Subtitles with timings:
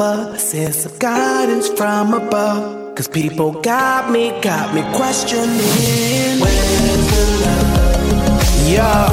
[0.00, 0.50] Us.
[0.50, 2.94] Sense of guidance from above.
[2.96, 5.48] Cause people got me, got me questioning.
[6.42, 8.68] Where's the love?
[8.68, 9.08] Yeah.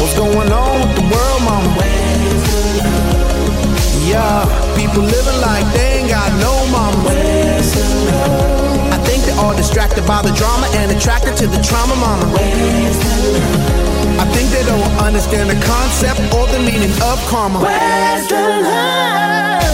[0.00, 1.70] What's going on with the world, mama?
[1.78, 4.08] Where's the love?
[4.08, 4.42] Yeah.
[4.76, 6.98] People living like they ain't got no mama.
[7.04, 8.92] Where's the love?
[8.92, 12.26] I think they're all distracted by the drama and attracted to the trauma, mama.
[12.34, 14.18] Where's the love?
[14.18, 17.60] I think they don't understand the concept or the meaning of karma.
[17.60, 19.71] Where's the love?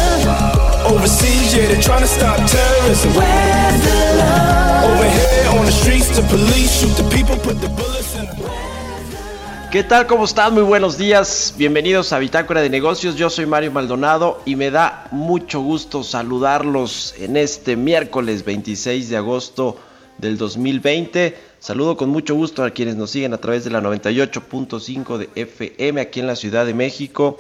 [9.70, 10.06] ¿Qué tal?
[10.06, 10.54] ¿Cómo están?
[10.54, 11.54] Muy buenos días.
[11.58, 13.16] Bienvenidos a Bitácora de Negocios.
[13.16, 19.16] Yo soy Mario Maldonado y me da mucho gusto saludarlos en este miércoles 26 de
[19.18, 19.76] agosto
[20.16, 21.36] del 2020.
[21.58, 26.00] Saludo con mucho gusto a quienes nos siguen a través de la 98.5 de FM
[26.00, 27.38] aquí en la Ciudad de México,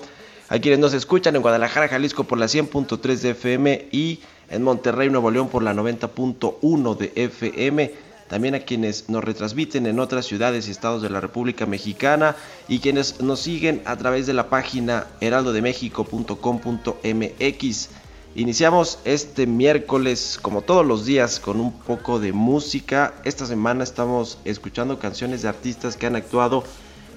[0.48, 5.10] a quienes nos escuchan en Guadalajara, Jalisco por la 100.3 de FM y en Monterrey,
[5.10, 7.92] Nuevo León por la 90.1 de FM.
[8.28, 12.78] También a quienes nos retransmiten en otras ciudades y estados de la República Mexicana y
[12.80, 17.88] quienes nos siguen a través de la página heraldodemexico.com.mx.
[18.34, 23.14] Iniciamos este miércoles, como todos los días, con un poco de música.
[23.24, 26.64] Esta semana estamos escuchando canciones de artistas que han actuado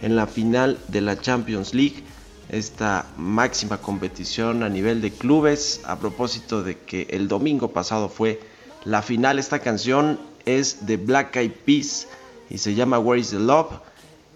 [0.02, 2.04] en la final de la Champions League,
[2.52, 5.82] esta máxima competición a nivel de clubes.
[5.86, 8.40] A propósito de que el domingo pasado fue
[8.86, 12.08] la final, esta canción es de Black Eyed Peas
[12.50, 13.80] y se llama Where is the Love.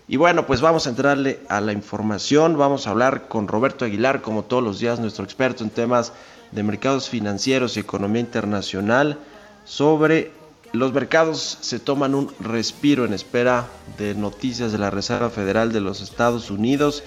[0.07, 2.57] Y bueno, pues vamos a entrarle a la información.
[2.57, 6.13] Vamos a hablar con Roberto Aguilar, como todos los días, nuestro experto en temas
[6.51, 9.19] de mercados financieros y economía internacional
[9.65, 10.31] sobre
[10.71, 15.79] los mercados se toman un respiro en espera de noticias de la Reserva Federal de
[15.79, 17.03] los Estados Unidos,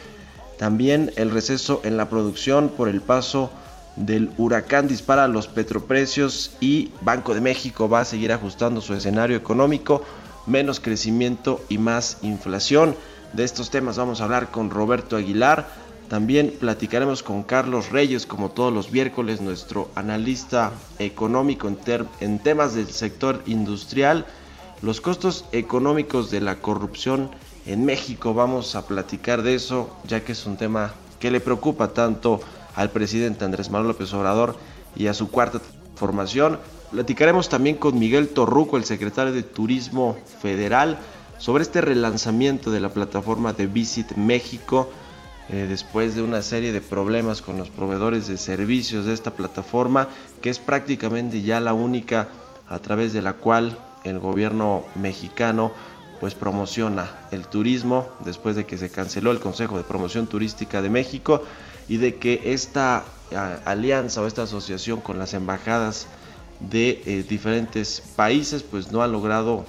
[0.59, 3.51] también el receso en la producción por el paso
[3.95, 9.37] del huracán dispara los petroprecios y Banco de México va a seguir ajustando su escenario
[9.37, 10.03] económico,
[10.47, 12.97] menos crecimiento y más inflación.
[13.33, 15.69] De estos temas vamos a hablar con Roberto Aguilar.
[16.09, 21.71] También platicaremos con Carlos Reyes, como todos los miércoles, nuestro analista económico
[22.21, 24.27] en, temas del sector industrial,
[24.81, 27.31] los costos económicos de la corrupción
[27.69, 28.35] en México.
[28.35, 32.41] Vamos a platicar de eso, ya que es un tema que le preocupa tanto
[32.75, 34.57] al presidente Andrés Manuel López Obrador
[34.97, 35.61] y a su cuarta
[35.95, 36.59] formación.
[36.91, 40.99] Platicaremos también con Miguel Torruco, el secretario de Turismo Federal,
[41.37, 44.91] sobre este relanzamiento de la plataforma de Visit México
[45.51, 50.09] eh, después de una serie de problemas con los proveedores de servicios de esta plataforma,
[50.41, 52.29] que es prácticamente ya la única
[52.69, 55.73] a través de la cual el gobierno mexicano
[56.21, 60.91] pues promociona el turismo después de que se canceló el Consejo de Promoción Turística de
[60.91, 61.43] México
[61.89, 63.05] y de que esta
[63.65, 66.07] alianza o esta asociación con las embajadas
[66.61, 69.65] de eh, diferentes países pues no ha logrado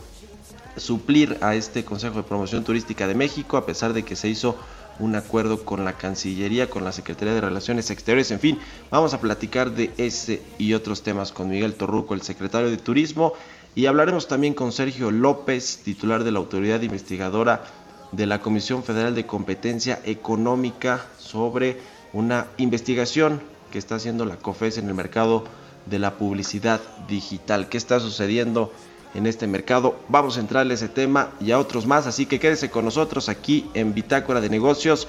[0.78, 4.58] suplir a este Consejo de Promoción Turística de México a pesar de que se hizo
[5.00, 8.60] un acuerdo con la Cancillería, con la Secretaría de Relaciones Exteriores, en fin,
[8.92, 13.34] vamos a platicar de ese y otros temas con Miguel Torruco, el secretario de Turismo,
[13.76, 17.64] y hablaremos también con Sergio López, titular de la Autoridad Investigadora
[18.12, 21.80] de la Comisión Federal de Competencia Económica, sobre
[22.14, 25.44] una investigación que está haciendo la COFES en el mercado
[25.86, 27.70] de la publicidad digital.
[27.70, 28.72] ¿Qué está sucediendo?
[29.14, 29.96] en este mercado.
[30.08, 33.30] Vamos a entrarle a ese tema y a otros más, así que quédese con nosotros
[33.30, 35.08] aquí en Bitácora de Negocios.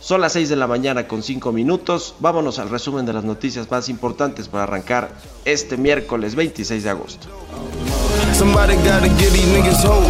[0.00, 2.16] Son las 6 de la mañana con 5 minutos.
[2.18, 5.10] Vámonos al resumen de las noticias más importantes para arrancar
[5.44, 7.28] este miércoles 26 de agosto.
[8.34, 10.08] Somebody gotta give these niggas hope.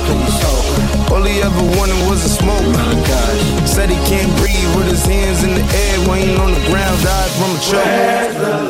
[1.12, 2.74] All he ever wanted was a smoke.
[3.66, 7.30] Said he can't breathe with his hands in the air when on the ground, died
[7.38, 8.62] from a choke.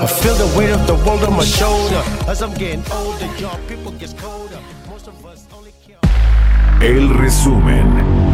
[0.00, 2.02] I feel the weight of the world on my shoulder.
[2.26, 4.60] As I'm getting older, y'all people gets colder.
[4.88, 5.98] Most of us only care.
[6.80, 8.27] El resumen.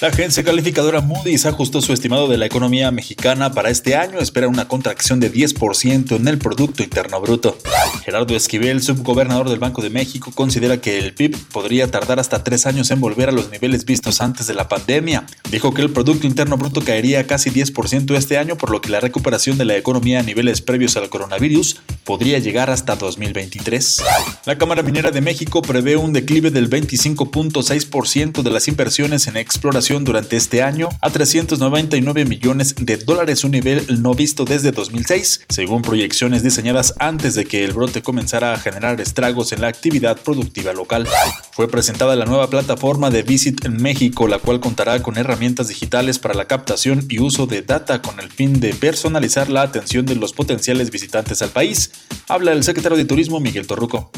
[0.00, 4.46] La agencia calificadora Moody's ajustó su estimado de la economía mexicana para este año, espera
[4.46, 7.58] una contracción de 10% en el Producto Interno Bruto.
[8.04, 12.64] Gerardo Esquivel, subgobernador del Banco de México, considera que el PIB podría tardar hasta tres
[12.66, 15.26] años en volver a los niveles vistos antes de la pandemia.
[15.50, 19.00] Dijo que el Producto Interno Bruto caería casi 10% este año, por lo que la
[19.00, 24.04] recuperación de la economía a niveles previos al coronavirus podría llegar hasta 2023.
[24.44, 29.87] La Cámara Minera de México prevé un declive del 25.6% de las inversiones en exploración
[29.88, 35.80] durante este año a 399 millones de dólares, un nivel no visto desde 2006, según
[35.80, 40.74] proyecciones diseñadas antes de que el brote comenzara a generar estragos en la actividad productiva
[40.74, 41.08] local.
[41.52, 46.34] Fue presentada la nueva plataforma de Visit México, la cual contará con herramientas digitales para
[46.34, 50.34] la captación y uso de data con el fin de personalizar la atención de los
[50.34, 51.92] potenciales visitantes al país.
[52.28, 54.10] Habla el secretario de Turismo Miguel Torruco.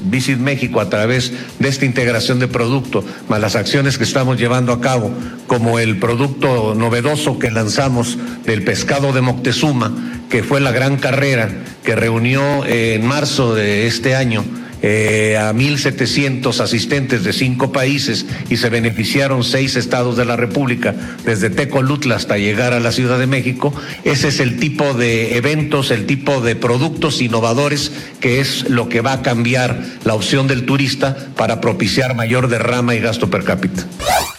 [0.00, 4.72] Visit México a través de esta integración de producto, más las acciones que estamos llevando
[4.72, 5.07] a cabo,
[5.46, 9.92] como el producto novedoso que lanzamos del pescado de Moctezuma,
[10.28, 11.50] que fue la gran carrera
[11.82, 14.44] que reunió en marzo de este año
[14.82, 20.94] eh, a 1.700 asistentes de cinco países y se beneficiaron seis estados de la República,
[21.24, 23.74] desde Tecolutla hasta llegar a la Ciudad de México.
[24.04, 27.90] Ese es el tipo de eventos, el tipo de productos innovadores
[28.20, 32.94] que es lo que va a cambiar la opción del turista para propiciar mayor derrama
[32.94, 33.86] y gasto per cápita.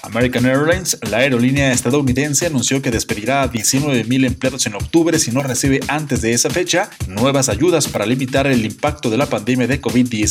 [0.03, 5.43] American Airlines, la aerolínea estadounidense, anunció que despedirá a 19.000 empleados en octubre si no
[5.43, 9.79] recibe antes de esa fecha nuevas ayudas para limitar el impacto de la pandemia de
[9.79, 10.28] COVID-19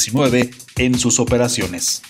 [0.77, 2.03] en sus operaciones.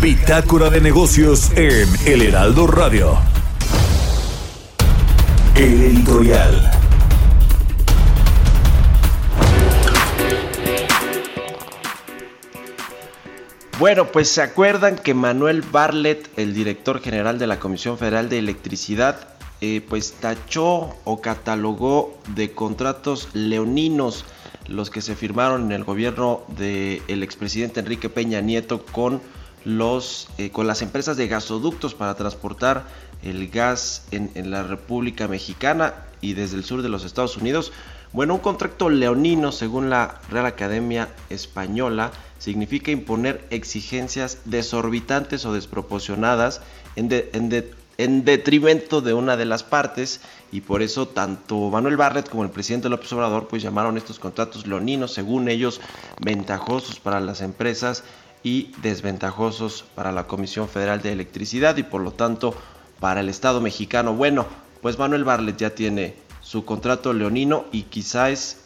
[0.00, 3.18] Bitácora de negocios en El Heraldo Radio.
[5.54, 6.70] El editorial.
[13.78, 18.38] Bueno, pues se acuerdan que Manuel Barlet, el director general de la Comisión Federal de
[18.38, 19.28] Electricidad,
[19.88, 24.24] pues tachó o catalogó de contratos leoninos
[24.68, 29.20] los que se firmaron en el gobierno del expresidente Enrique Peña Nieto con
[29.64, 32.84] los eh, con las empresas de gasoductos para transportar
[33.22, 37.72] el gas en, en la República Mexicana y desde el sur de los Estados Unidos.
[38.12, 46.60] Bueno, un contrato leonino, según la Real Academia Española, significa imponer exigencias desorbitantes o desproporcionadas
[46.94, 50.20] en, en, detrimento de una de las partes
[50.52, 54.66] y por eso tanto Manuel Barlet como el presidente López Obrador pues llamaron estos contratos
[54.66, 55.80] leoninos, según ellos,
[56.20, 58.04] ventajosos para las empresas
[58.42, 62.54] y desventajosos para la Comisión Federal de Electricidad y por lo tanto
[63.00, 64.14] para el Estado mexicano.
[64.14, 64.46] Bueno,
[64.82, 68.62] pues Manuel Barlet ya tiene su contrato leonino y quizá es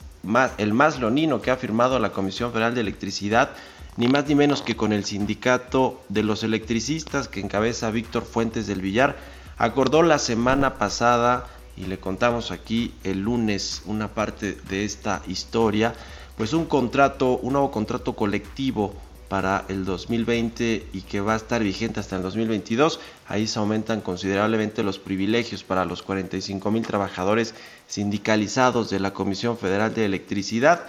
[0.58, 3.50] el más leonino que ha firmado la Comisión Federal de Electricidad,
[3.96, 8.66] ni más ni menos que con el sindicato de los electricistas que encabeza Víctor Fuentes
[8.66, 9.16] del Villar,
[9.56, 11.46] acordó la semana pasada,
[11.80, 15.94] y le contamos aquí el lunes una parte de esta historia,
[16.36, 18.94] pues un contrato, un nuevo contrato colectivo
[19.28, 23.00] para el 2020 y que va a estar vigente hasta el 2022.
[23.28, 27.54] Ahí se aumentan considerablemente los privilegios para los 45 mil trabajadores
[27.86, 30.86] sindicalizados de la Comisión Federal de Electricidad.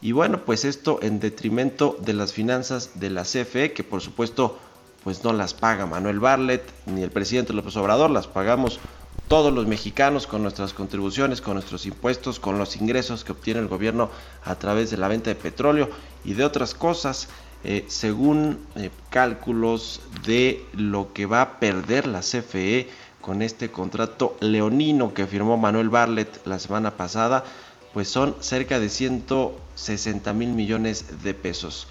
[0.00, 4.58] Y bueno, pues esto en detrimento de las finanzas de la CFE, que por supuesto
[5.04, 8.80] pues no las paga Manuel Barlet ni el presidente López Obrador, las pagamos
[9.28, 13.68] todos los mexicanos con nuestras contribuciones, con nuestros impuestos, con los ingresos que obtiene el
[13.68, 14.10] gobierno
[14.44, 15.90] a través de la venta de petróleo
[16.24, 17.28] y de otras cosas.
[17.64, 22.88] Eh, según eh, cálculos de lo que va a perder la CFE
[23.20, 27.44] con este contrato leonino que firmó Manuel Barlet la semana pasada,
[27.92, 31.88] pues son cerca de 160 mil millones de pesos.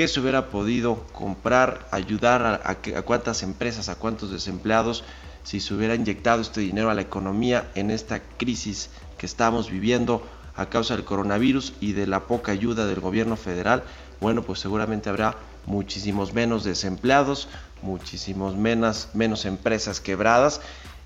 [0.00, 5.04] ¿Qué se hubiera podido comprar, ayudar a, a cuántas empresas, a cuántos desempleados,
[5.42, 8.88] si se hubiera inyectado este dinero a la economía en esta crisis
[9.18, 10.26] que estamos viviendo
[10.56, 13.84] a causa del coronavirus y de la poca ayuda del gobierno federal?
[14.22, 17.48] bueno, pues seguramente habrá muchísimos menos desempleados,
[17.82, 20.60] muchísimos menos, menos empresas quebradas.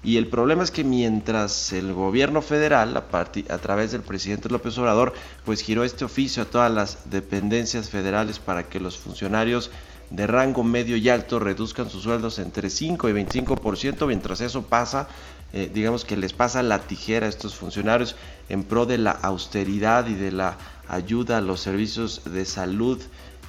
[0.05, 5.15] Y el problema es que mientras el gobierno federal, a, través del presidente López Obrador,
[5.47, 9.71] pues giró este oficio a todas las dependencias federales para que los funcionarios
[10.11, 15.09] de rango medio y alto reduzcan sus sueldos entre 5 y 25%, mientras eso pasa,
[15.55, 18.15] eh, digamos que les pasa la tijera a estos funcionarios
[18.51, 23.01] en pro de la austeridad y de la ayuda a los servicios de salud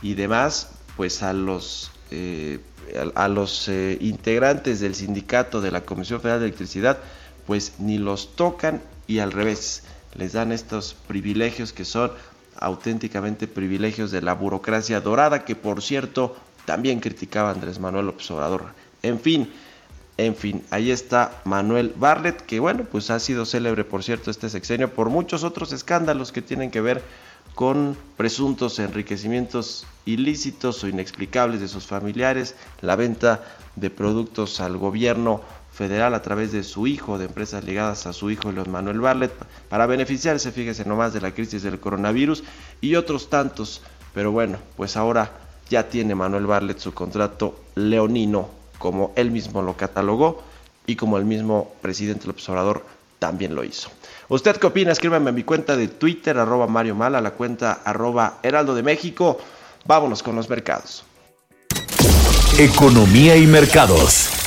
[0.02, 2.62] y demás, pues a los, eh,
[3.15, 6.98] a, los eh, integrantes del sindicato de la Comisión Federal de Electricidad,
[7.46, 9.84] pues ni los tocan y al revés,
[10.15, 12.12] les dan estos privilegios que son
[12.58, 18.65] auténticamente privilegios de la burocracia dorada, que por cierto también criticaba Andrés Manuel López Obrador.
[19.04, 19.50] En fin,
[20.18, 24.50] En fin, ahí está Manuel Barlet, que bueno, pues ha sido célebre, por cierto, este
[24.50, 27.04] sexenio por muchos otros escándalos que tienen que ver
[27.56, 33.44] con presuntos enriquecimientos ilícitos o inexplicables de sus familiares, la venta
[33.76, 38.30] de productos al gobierno federal a través de su hijo, de empresas ligadas a su
[38.30, 39.34] hijo, Luis Manuel Barlet,
[39.70, 42.44] para beneficiarse, fíjese nomás, de la crisis del coronavirus
[42.82, 43.82] y otros tantos.
[44.14, 45.32] Pero bueno, pues ahora
[45.70, 50.44] ya tiene Manuel Barlet su contrato leonino, como él mismo lo catalogó
[50.86, 52.86] y como el mismo presidente López Obrador
[53.20, 53.90] también lo hizo.
[54.27, 54.91] ¿Usted qué opina?
[54.91, 58.84] Escríbame a mi cuenta de Twitter, arroba Mario Mal, a la cuenta arroba Heraldo de
[58.84, 59.38] México.
[59.86, 61.03] Vámonos con los mercados.
[62.58, 64.45] Economía y mercados.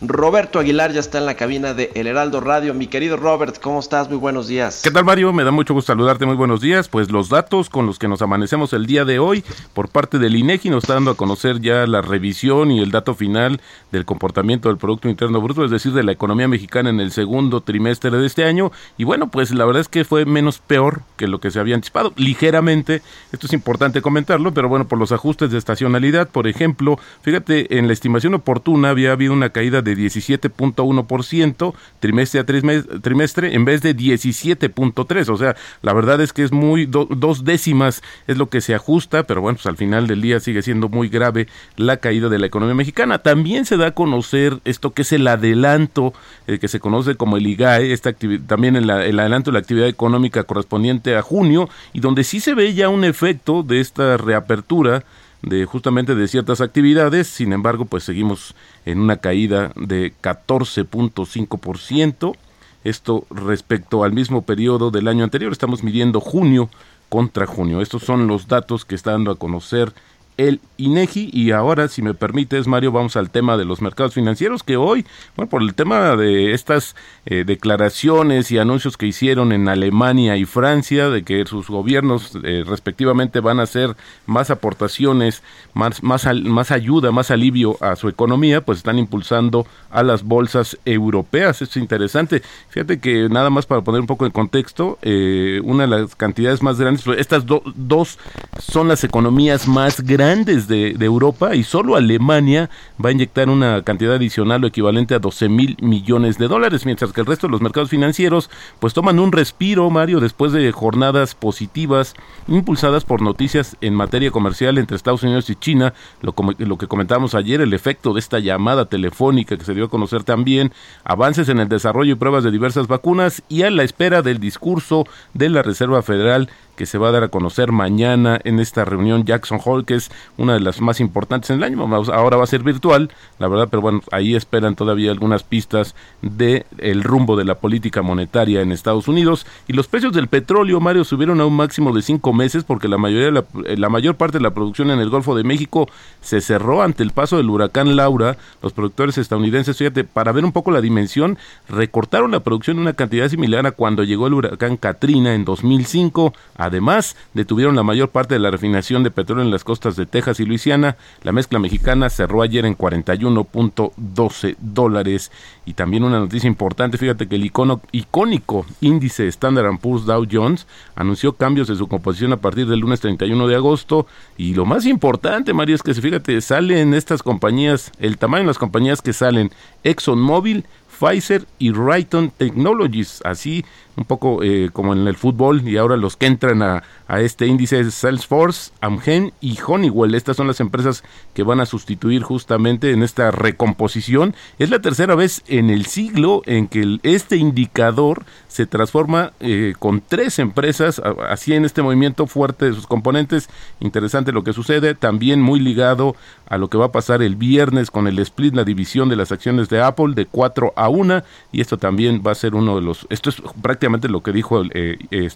[0.00, 2.72] Roberto Aguilar ya está en la cabina de El Heraldo Radio.
[2.72, 4.08] Mi querido Robert, ¿cómo estás?
[4.08, 4.82] Muy buenos días.
[4.84, 5.32] ¿Qué tal, Mario?
[5.32, 6.24] Me da mucho gusto saludarte.
[6.24, 6.86] Muy buenos días.
[6.86, 9.42] Pues los datos con los que nos amanecemos el día de hoy
[9.74, 13.16] por parte del INEGI nos está dando a conocer ya la revisión y el dato
[13.16, 17.10] final del comportamiento del Producto Interno Bruto, es decir, de la economía mexicana en el
[17.10, 18.70] segundo trimestre de este año.
[18.98, 21.74] Y bueno, pues la verdad es que fue menos peor que lo que se había
[21.74, 22.12] anticipado.
[22.14, 23.02] Ligeramente,
[23.32, 27.88] esto es importante comentarlo, pero bueno, por los ajustes de estacionalidad, por ejemplo, fíjate, en
[27.88, 33.96] la estimación oportuna había habido una caída de 17.1% trimestre a trimestre en vez de
[33.96, 35.28] 17.3%.
[35.28, 39.24] O sea, la verdad es que es muy, dos décimas es lo que se ajusta,
[39.24, 42.46] pero bueno, pues al final del día sigue siendo muy grave la caída de la
[42.46, 43.18] economía mexicana.
[43.18, 46.12] También se da a conocer esto que es el adelanto,
[46.46, 48.12] eh, que se conoce como el IGAE, esta
[48.46, 52.54] también el, el adelanto de la actividad económica correspondiente a junio, y donde sí se
[52.54, 55.04] ve ya un efecto de esta reapertura
[55.42, 58.54] de justamente de ciertas actividades, sin embargo, pues seguimos
[58.84, 62.36] en una caída de 14.5%.
[62.84, 66.68] Esto respecto al mismo periodo del año anterior, estamos midiendo junio
[67.08, 67.80] contra junio.
[67.80, 69.92] Estos son los datos que está dando a conocer
[70.38, 71.30] el INEGI.
[71.32, 75.04] Y ahora, si me permites, Mario, vamos al tema de los mercados financieros, que hoy,
[75.36, 80.46] bueno, por el tema de estas eh, declaraciones y anuncios que hicieron en Alemania y
[80.46, 85.42] Francia, de que sus gobiernos eh, respectivamente van a hacer más aportaciones,
[85.74, 90.78] más, más, más ayuda, más alivio a su economía, pues están impulsando a las bolsas
[90.84, 91.60] europeas.
[91.60, 92.42] es interesante.
[92.68, 96.62] Fíjate que nada más para poner un poco en contexto, eh, una de las cantidades
[96.62, 98.18] más grandes, estas dos
[98.60, 102.68] son las economías más grandes de, Europa y solo Alemania
[103.02, 107.14] va a inyectar una cantidad adicional o equivalente a 12 mil millones de dólares, mientras
[107.14, 111.34] que el resto de los mercados financieros pues toman un respiro, Mario, después de jornadas
[111.34, 112.14] positivas
[112.46, 117.34] impulsadas por noticias en materia comercial entre Estados Unidos y China, lo, lo que comentábamos
[117.34, 121.58] ayer, el efecto de esta llamada telefónica que se dio a conocer también, avances en
[121.58, 125.62] el desarrollo y pruebas de diversas vacunas y a la espera del discurso de la
[125.62, 129.84] Reserva Federal que se va a dar a conocer mañana en esta reunión Jackson Hole,
[129.84, 131.82] que es una de las más importantes en el año.
[132.12, 136.66] Ahora va a ser virtual, la verdad, pero bueno, ahí esperan todavía algunas pistas de
[136.78, 139.44] el rumbo de la política monetaria en Estados Unidos.
[139.66, 142.96] Y los precios del petróleo, Mario, subieron a un máximo de cinco meses porque la
[142.96, 145.88] mayoría la, eh, la mayor parte de la producción en el Golfo de México
[146.20, 148.36] se cerró ante el paso del huracán Laura.
[148.62, 152.92] Los productores estadounidenses, fíjate, para ver un poco la dimensión, recortaron la producción en una
[152.92, 156.32] cantidad similar a cuando llegó el huracán Katrina en 2005.
[156.68, 160.38] Además, detuvieron la mayor parte de la refinación de petróleo en las costas de Texas
[160.38, 160.96] y Luisiana.
[161.22, 165.32] La mezcla mexicana cerró ayer en 41.12 dólares.
[165.64, 167.50] Y también una noticia importante, fíjate que el
[167.92, 173.00] icónico índice Standard Poor's Dow Jones anunció cambios de su composición a partir del lunes
[173.00, 174.06] 31 de agosto.
[174.36, 178.58] Y lo más importante, María, es que fíjate, salen estas compañías, el tamaño de las
[178.58, 179.50] compañías que salen,
[179.84, 180.66] ExxonMobil,
[180.98, 183.64] Pfizer y Rayton Technologies, así
[183.98, 187.80] un poco eh, como en el fútbol y ahora los que entran a, este índice
[187.80, 190.14] es Salesforce, Amgen y Honeywell.
[190.14, 191.02] Estas son las empresas
[191.32, 194.36] que van a sustituir justamente en esta recomposición.
[194.58, 200.02] Es la tercera vez en el siglo en que este indicador se transforma eh, con
[200.06, 201.00] tres empresas,
[201.30, 203.48] así en este movimiento fuerte de sus componentes.
[203.80, 206.14] Interesante lo que sucede, también muy ligado
[206.46, 209.32] a lo que va a pasar el viernes con el split, la división de las
[209.32, 212.82] acciones de Apple de 4 a 1 y esto también va a ser uno de
[212.82, 215.28] los, esto es prácticamente lo que dijo el, eh, eh,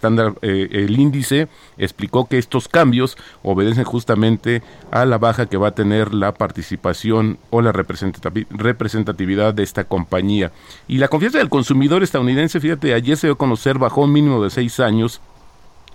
[0.42, 5.74] eh, el índice, explicó que estos cambios obedecen justamente a la baja que va a
[5.74, 10.52] tener la participación o la representatividad de esta compañía.
[10.88, 14.42] Y la confianza del consumidor estadounidense, fíjate, ayer se dio a conocer, bajó un mínimo
[14.42, 15.20] de seis años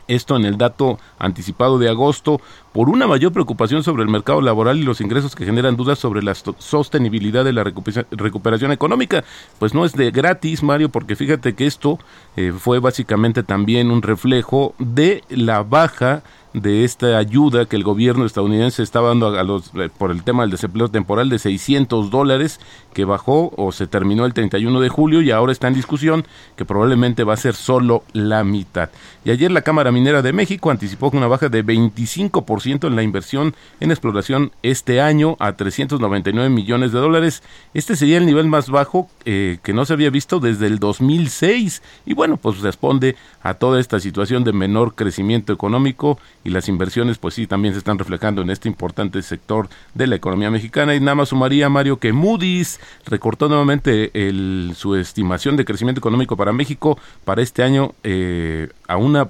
[0.07, 2.41] esto en el dato anticipado de agosto
[2.73, 6.21] por una mayor preocupación sobre el mercado laboral y los ingresos que generan dudas sobre
[6.21, 9.23] la sostenibilidad de la recuperación económica.
[9.59, 11.99] Pues no es de gratis, Mario, porque fíjate que esto
[12.35, 16.23] eh, fue básicamente también un reflejo de la baja
[16.53, 20.43] de esta ayuda que el gobierno estadounidense estaba dando a los, eh, por el tema
[20.43, 22.59] del desempleo temporal de 600 dólares,
[22.93, 26.25] que bajó o se terminó el 31 de julio y ahora está en discusión
[26.55, 28.89] que probablemente va a ser solo la mitad.
[29.25, 33.55] Y ayer la Cámara Minera de México anticipó una baja de 25% en la inversión
[33.79, 37.43] en exploración este año a 399 millones de dólares.
[37.73, 41.81] Este sería el nivel más bajo eh, que no se había visto desde el 2006
[42.05, 47.17] y bueno, pues responde a toda esta situación de menor crecimiento económico y las inversiones
[47.17, 51.01] pues sí también se están reflejando en este importante sector de la economía mexicana y
[51.01, 56.53] nada más sumaría Mario que Moody's recortó nuevamente el, su estimación de crecimiento económico para
[56.53, 59.29] México para este año eh, a una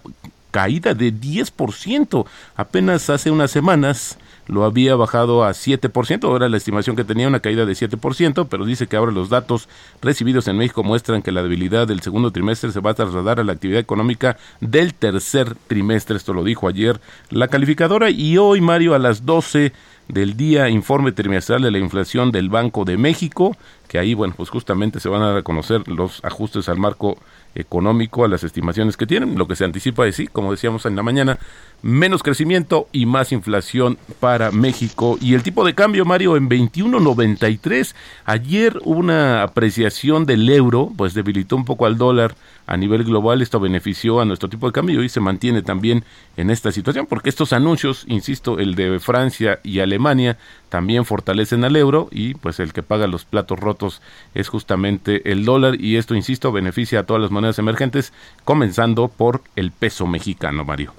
[0.52, 2.28] caída de 10%.
[2.56, 7.40] Apenas hace unas semanas lo había bajado a 7%, ahora la estimación que tenía una
[7.40, 9.70] caída de 7%, pero dice que ahora los datos
[10.02, 13.44] recibidos en México muestran que la debilidad del segundo trimestre se va a trasladar a
[13.44, 17.00] la actividad económica del tercer trimestre, esto lo dijo ayer
[17.30, 19.74] la calificadora y hoy Mario a las 12
[20.08, 24.50] del día informe trimestral de la inflación del Banco de México, que ahí, bueno, pues
[24.50, 27.18] justamente se van a reconocer los ajustes al marco
[27.56, 29.38] económico, a las estimaciones que tienen.
[29.38, 31.40] Lo que se anticipa es, sí, como decíamos en la mañana,
[31.82, 35.18] menos crecimiento y más inflación para México.
[35.22, 37.96] Y el tipo de cambio, Mario, en 21.93.
[38.26, 42.36] Ayer una apreciación del euro, pues debilitó un poco al dólar
[42.68, 43.42] a nivel global.
[43.42, 46.04] Esto benefició a nuestro tipo de cambio y se mantiene también
[46.36, 50.38] en esta situación, porque estos anuncios, insisto, el de Francia y Alemania,
[50.70, 54.02] también fortalecen al euro y pues el que paga los platos rotos
[54.36, 59.42] es justamente el dólar y esto, insisto, beneficia a todas las monedas emergentes, comenzando por
[59.56, 60.94] el peso mexicano, Mario.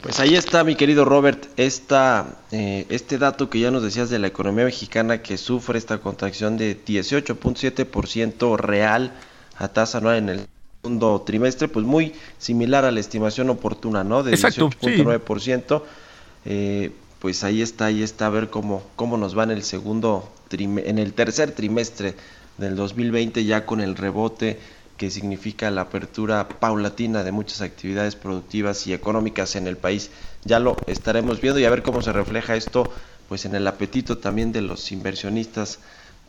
[0.00, 4.26] Pues ahí está, mi querido Robert, eh, este dato que ya nos decías de la
[4.26, 9.12] economía mexicana que sufre esta contracción de 18.7% real
[9.58, 10.46] a tasa anual en el
[10.80, 14.22] segundo trimestre, pues muy similar a la estimación oportuna, ¿no?
[14.22, 15.82] De 18.9%.
[16.44, 20.28] Eh, pues ahí está, ahí está, a ver cómo, cómo nos va en el segundo,
[20.50, 22.16] en el tercer trimestre
[22.58, 24.58] del 2020 ya con el rebote
[24.96, 30.10] que significa la apertura paulatina de muchas actividades productivas y económicas en el país.
[30.44, 32.90] Ya lo estaremos viendo y a ver cómo se refleja esto
[33.28, 35.78] pues en el apetito también de los inversionistas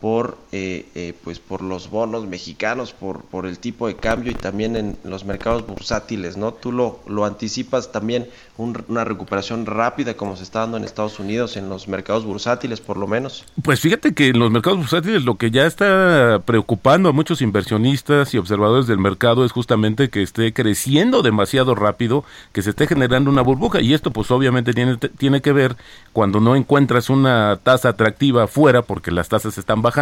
[0.04, 4.36] por eh, eh, pues por los bonos mexicanos por por el tipo de cambio y
[4.36, 10.36] también en los mercados bursátiles no tú lo lo anticipas también una recuperación rápida como
[10.36, 13.46] se está dando en Estados Unidos en los mercados bursátiles por lo menos.
[13.63, 18.34] Pues fíjate que en los mercados bursátiles lo que ya está preocupando a muchos inversionistas
[18.34, 23.32] y observadores del mercado es justamente que esté creciendo demasiado rápido que se esté generando
[23.32, 23.80] una burbuja.
[23.80, 25.78] Y esto pues obviamente tiene tiene que ver
[26.12, 29.92] cuando no encuentras una tasa atractiva fuera porque las tasas están bajando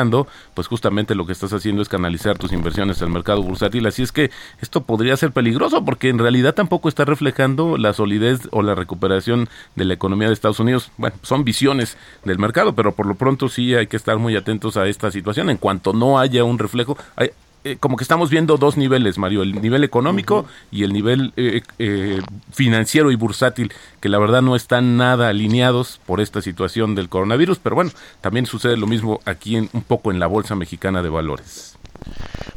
[0.53, 3.85] pues justamente lo que estás haciendo es canalizar tus inversiones al mercado bursátil.
[3.85, 8.47] Así es que esto podría ser peligroso porque en realidad tampoco está reflejando la solidez
[8.51, 10.91] o la recuperación de la economía de Estados Unidos.
[10.97, 14.77] Bueno, son visiones del mercado, pero por lo pronto sí hay que estar muy atentos
[14.77, 15.49] a esta situación.
[15.49, 16.97] En cuanto no haya un reflejo,
[17.63, 21.61] eh, como que estamos viendo dos niveles, Mario, el nivel económico y el nivel eh,
[21.77, 22.19] eh,
[22.51, 27.59] financiero y bursátil, que la verdad no están nada alineados por esta situación del coronavirus,
[27.59, 31.09] pero bueno, también sucede lo mismo aquí en, un poco en la Bolsa Mexicana de
[31.09, 31.77] Valores.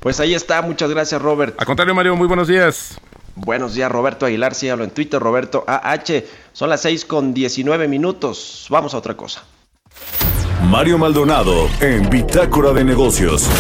[0.01, 1.61] Pues ahí está, muchas gracias Robert.
[1.61, 2.99] A contrario, Mario, muy buenos días.
[3.37, 6.23] Buenos días, Roberto Aguilar, síganlo en Twitter, Roberto AH.
[6.53, 8.69] Son las 6 con 19 minutos.
[8.71, 9.45] Vamos a otra cosa.
[10.63, 13.51] Mario Maldonado en Bitácora de Negocios.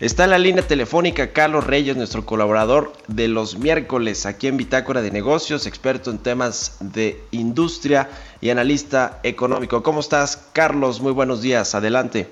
[0.00, 5.02] Está en la línea telefónica Carlos Reyes, nuestro colaborador de los miércoles aquí en Bitácora
[5.02, 8.08] de Negocios, experto en temas de industria
[8.40, 9.82] y analista económico.
[9.82, 11.02] ¿Cómo estás, Carlos?
[11.02, 11.74] Muy buenos días.
[11.74, 12.28] Adelante.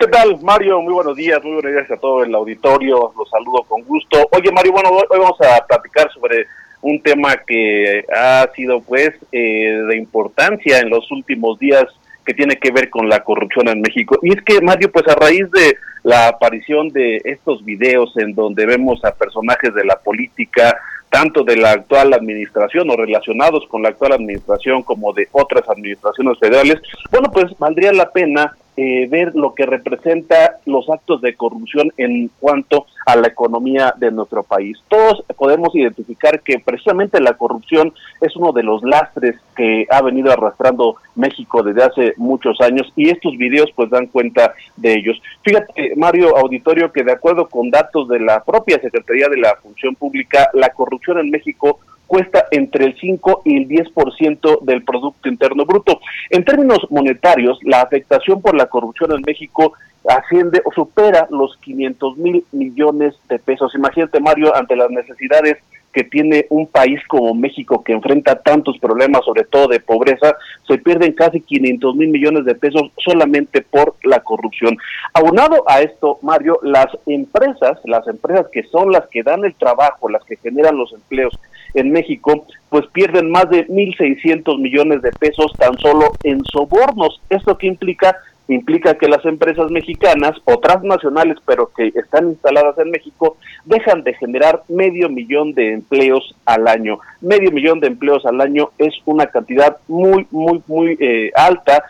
[0.00, 0.80] ¿Qué tal, Mario?
[0.80, 3.12] Muy buenos días, muy buenos días a todo el auditorio.
[3.14, 4.26] Los saludo con gusto.
[4.32, 6.46] Oye, Mario, bueno, hoy vamos a platicar sobre
[6.80, 11.84] un tema que ha sido, pues, eh, de importancia en los últimos días
[12.24, 14.18] que tiene que ver con la corrupción en México.
[14.22, 15.76] Y es que, Mario, pues a raíz de
[16.08, 20.74] la aparición de estos videos en donde vemos a personajes de la política,
[21.10, 26.38] tanto de la actual administración o relacionados con la actual administración como de otras administraciones
[26.38, 31.92] federales, bueno, pues valdría la pena eh, ver lo que representa los actos de corrupción
[31.96, 34.78] en cuanto a la economía de nuestro país.
[34.86, 40.30] Todos podemos identificar que precisamente la corrupción es uno de los lastres que ha venido
[40.30, 45.20] arrastrando México desde hace muchos años y estos videos pues dan cuenta de ellos.
[45.42, 49.96] Fíjate, Mario Auditorio, que de acuerdo con datos de la propia Secretaría de la Función
[49.96, 55.64] Pública, la corrupción en México cuesta entre el 5 y el 10% del Producto Interno
[55.64, 56.00] Bruto.
[56.30, 59.74] En términos monetarios, la afectación por la corrupción en México
[60.08, 63.74] asciende o supera los 500 mil millones de pesos.
[63.74, 65.58] Imagínate, Mario, ante las necesidades
[65.92, 70.78] que tiene un país como México que enfrenta tantos problemas, sobre todo de pobreza, se
[70.78, 74.76] pierden casi 500 mil millones de pesos solamente por la corrupción.
[75.14, 80.08] Aunado a esto, Mario, las empresas, las empresas que son las que dan el trabajo,
[80.08, 81.38] las que generan los empleos
[81.80, 87.20] en México, pues pierden más de 1.600 millones de pesos tan solo en sobornos.
[87.30, 88.16] ¿Esto qué implica?
[88.48, 94.14] implica que las empresas mexicanas o transnacionales, pero que están instaladas en México, dejan de
[94.14, 96.98] generar medio millón de empleos al año.
[97.20, 101.84] Medio millón de empleos al año es una cantidad muy, muy, muy eh, alta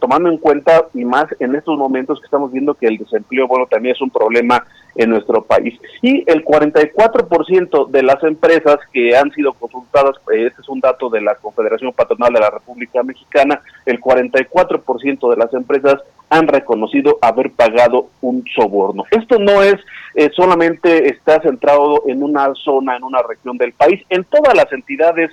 [0.00, 3.66] tomando en cuenta y más en estos momentos que estamos viendo que el desempleo, bueno,
[3.66, 4.64] también es un problema
[4.94, 5.78] en nuestro país.
[6.02, 11.08] Y el 44% de las empresas que han sido consultadas, eh, este es un dato
[11.08, 15.96] de la Confederación Patronal de la República Mexicana, el 44% de las empresas
[16.28, 19.04] han reconocido haber pagado un soborno.
[19.10, 19.76] Esto no es
[20.14, 24.72] eh, solamente está centrado en una zona, en una región del país, en todas las
[24.72, 25.30] entidades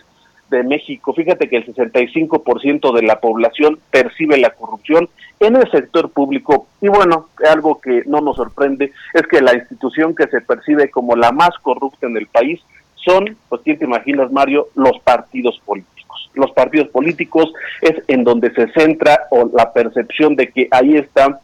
[0.49, 1.13] de México.
[1.13, 6.67] Fíjate que el 65% de la población percibe la corrupción en el sector público.
[6.81, 11.15] Y bueno, algo que no nos sorprende es que la institución que se percibe como
[11.15, 12.61] la más corrupta en el país
[12.95, 16.29] son, pues quién te imaginas, Mario, los partidos políticos.
[16.33, 21.39] Los partidos políticos es en donde se centra o la percepción de que ahí está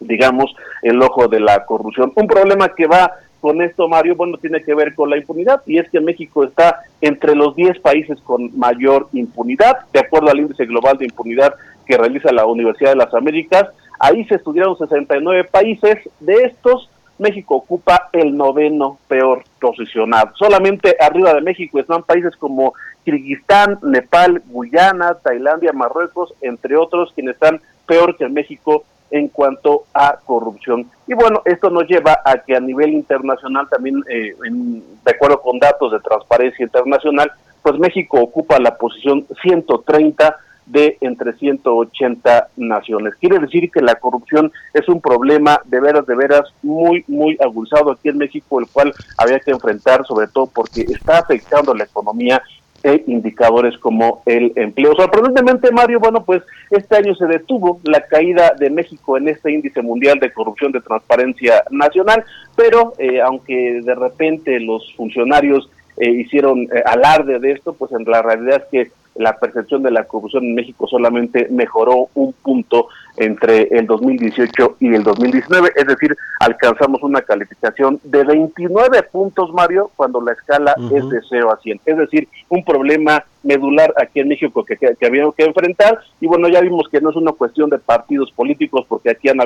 [0.00, 2.12] digamos, el ojo de la corrupción.
[2.16, 5.78] Un problema que va con esto, Mario, bueno, tiene que ver con la impunidad y
[5.78, 10.66] es que México está entre los 10 países con mayor impunidad, de acuerdo al índice
[10.66, 11.54] global de impunidad
[11.86, 13.68] que realiza la Universidad de las Américas.
[13.98, 20.32] Ahí se estudiaron 69 países, de estos México ocupa el noveno peor posicionado.
[20.36, 22.72] Solamente arriba de México están países como
[23.04, 30.18] Kirguistán, Nepal, Guyana, Tailandia, Marruecos, entre otros, quienes están peor que México en cuanto a
[30.24, 30.90] corrupción.
[31.06, 35.58] Y bueno, esto nos lleva a que a nivel internacional también, eh, de acuerdo con
[35.58, 43.14] datos de Transparencia Internacional, pues México ocupa la posición 130 de entre 180 naciones.
[43.16, 47.90] Quiere decir que la corrupción es un problema de veras, de veras muy, muy aguzado
[47.90, 52.40] aquí en México, el cual había que enfrentar, sobre todo porque está afectando la economía
[52.82, 54.94] e indicadores como el empleo.
[54.94, 59.82] Sorprendentemente, Mario, bueno, pues este año se detuvo la caída de México en este índice
[59.82, 62.24] mundial de corrupción de transparencia nacional,
[62.56, 68.04] pero eh, aunque de repente los funcionarios eh, hicieron eh, alarde de esto, pues en
[68.04, 72.88] la realidad es que la percepción de la corrupción en México solamente mejoró un punto
[73.16, 79.90] entre el 2018 y el 2019, es decir, alcanzamos una calificación de 29 puntos, Mario,
[79.96, 81.80] cuando la escala es de 0 a 100.
[81.84, 86.48] Es decir, un problema medular aquí en México que, que, habíamos que enfrentar y bueno,
[86.48, 89.38] ya vimos que no es una cuestión de partidos políticos, porque aquí en,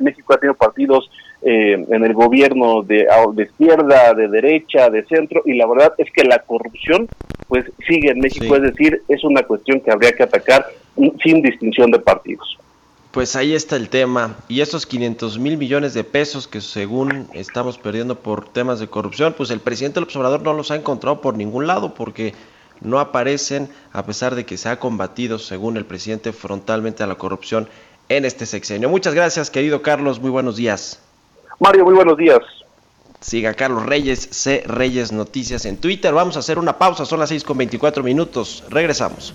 [0.00, 1.10] México ha tenido partidos
[1.42, 6.10] eh, en el gobierno de, de izquierda, de derecha, de centro, y la verdad es
[6.12, 7.08] que la corrupción
[7.48, 10.66] pues sigue en México, es decir, es una cuestión que habría que atacar
[11.22, 12.58] sin distinción de partidos.
[13.10, 14.36] Pues ahí está el tema.
[14.48, 19.34] Y esos 500 mil millones de pesos que según estamos perdiendo por temas de corrupción,
[19.36, 22.34] pues el presidente del observador no los ha encontrado por ningún lado porque
[22.80, 27.16] no aparecen a pesar de que se ha combatido, según el presidente, frontalmente a la
[27.16, 27.68] corrupción
[28.08, 28.88] en este sexenio.
[28.88, 30.20] Muchas gracias, querido Carlos.
[30.20, 31.00] Muy buenos días.
[31.58, 32.40] Mario, muy buenos días.
[33.20, 36.14] Siga Carlos Reyes, C Reyes Noticias en Twitter.
[36.14, 38.64] Vamos a hacer una pausa, son las 6 con 24 minutos.
[38.70, 39.34] Regresamos.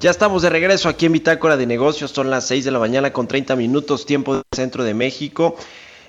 [0.00, 3.12] Ya estamos de regreso aquí en Bitácora de Negocios, son las 6 de la mañana
[3.12, 5.56] con 30 minutos tiempo del centro de México.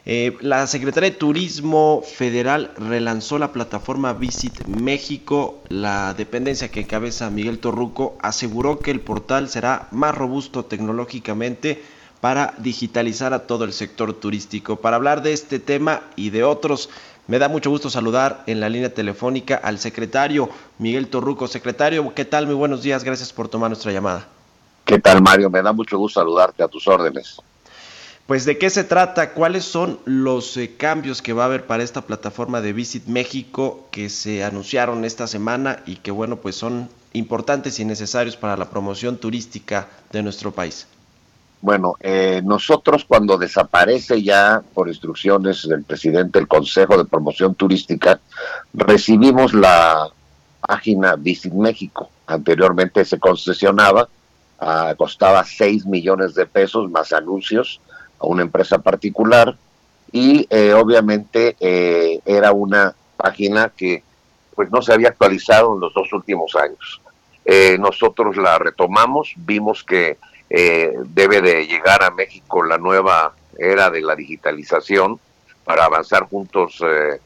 [0.06, 5.64] Eh, la Secretaría de Turismo Federal relanzó la plataforma Visit México.
[5.70, 11.82] La dependencia que encabeza Miguel Torruco aseguró que el portal será más robusto tecnológicamente
[12.22, 14.76] para digitalizar a todo el sector turístico.
[14.76, 16.92] Para hablar de este tema y de otros,
[17.30, 21.48] me da mucho gusto saludar en la línea telefónica al secretario Miguel Torruco.
[21.48, 22.48] Secretario, ¿qué tal?
[22.48, 24.28] Muy buenos días, gracias por tomar nuestra llamada.
[24.84, 25.48] ¿Qué tal, Mario?
[25.52, 27.40] Me da mucho gusto saludarte a tus órdenes.
[28.26, 31.84] Pues de qué se trata, cuáles son los eh, cambios que va a haber para
[31.84, 36.90] esta plataforma de Visit México que se anunciaron esta semana y que bueno, pues son
[37.14, 40.88] importantes y necesarios para la promoción turística de nuestro país.
[41.62, 48.20] Bueno, eh, nosotros cuando desaparece ya por instrucciones del presidente del Consejo de Promoción Turística,
[48.74, 50.08] recibimos la
[50.66, 52.10] página Visit México.
[52.28, 54.08] Anteriormente se concesionaba,
[54.60, 57.82] ah, costaba 6 millones de pesos más anuncios
[58.20, 59.58] a una empresa particular
[60.14, 64.02] y eh, obviamente eh, era una página que
[64.56, 67.02] pues no se había actualizado en los dos últimos años.
[67.80, 70.18] nosotros la retomamos, vimos que
[70.50, 75.20] eh, debe de llegar a México la nueva era de la digitalización
[75.64, 77.20] para avanzar juntos eh,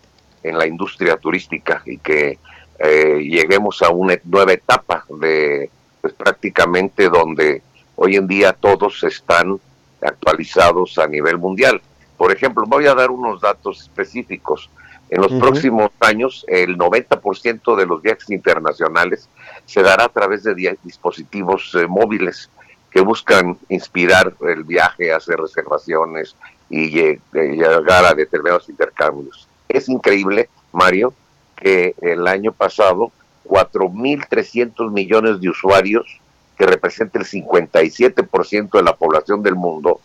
[0.43, 2.38] en la industria turística y que
[2.79, 5.69] eh, lleguemos a una nueva etapa de
[6.01, 7.62] pues, prácticamente donde
[7.95, 9.57] hoy en día todos están
[10.01, 11.81] actualizados a nivel mundial.
[12.17, 14.69] Por ejemplo, voy a dar unos datos específicos.
[15.09, 19.29] En los próximos años, el 90% de los viajes internacionales
[19.65, 22.49] se dará a través de dispositivos móviles
[22.93, 26.36] que buscan inspirar el viaje, hacer reservaciones
[26.69, 29.47] y llegar a determinados intercambios.
[29.67, 31.13] Es increíble, Mario,
[31.56, 33.12] que el año pasado
[33.45, 36.19] 4.300 millones de usuarios,
[36.56, 39.99] que representa el 57% de la población del mundo,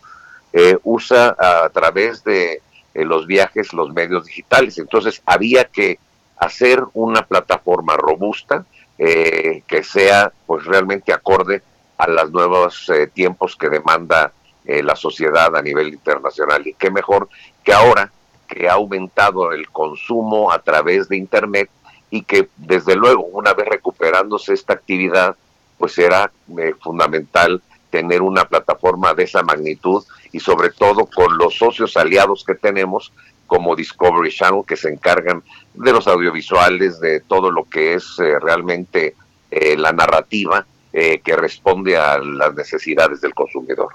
[0.51, 2.63] eh, usa a través de
[2.95, 4.79] eh, los viajes los medios digitales.
[4.79, 5.99] Entonces había que
[6.37, 8.65] hacer una plataforma robusta
[8.97, 11.61] eh, que sea pues realmente acorde
[11.99, 14.31] a los nuevos eh, tiempos que demanda
[14.65, 16.65] eh, la sociedad a nivel internacional.
[16.65, 17.27] Y qué mejor
[17.63, 18.11] que ahora
[18.47, 21.69] que ha aumentado el consumo a través de Internet
[22.09, 25.35] y que desde luego una vez recuperándose esta actividad,
[25.77, 31.57] pues será eh, fundamental tener una plataforma de esa magnitud y sobre todo con los
[31.57, 33.11] socios aliados que tenemos
[33.45, 39.15] como Discovery Channel que se encargan de los audiovisuales, de todo lo que es realmente
[39.49, 43.89] la narrativa eh, que responde a las necesidades del consumidor.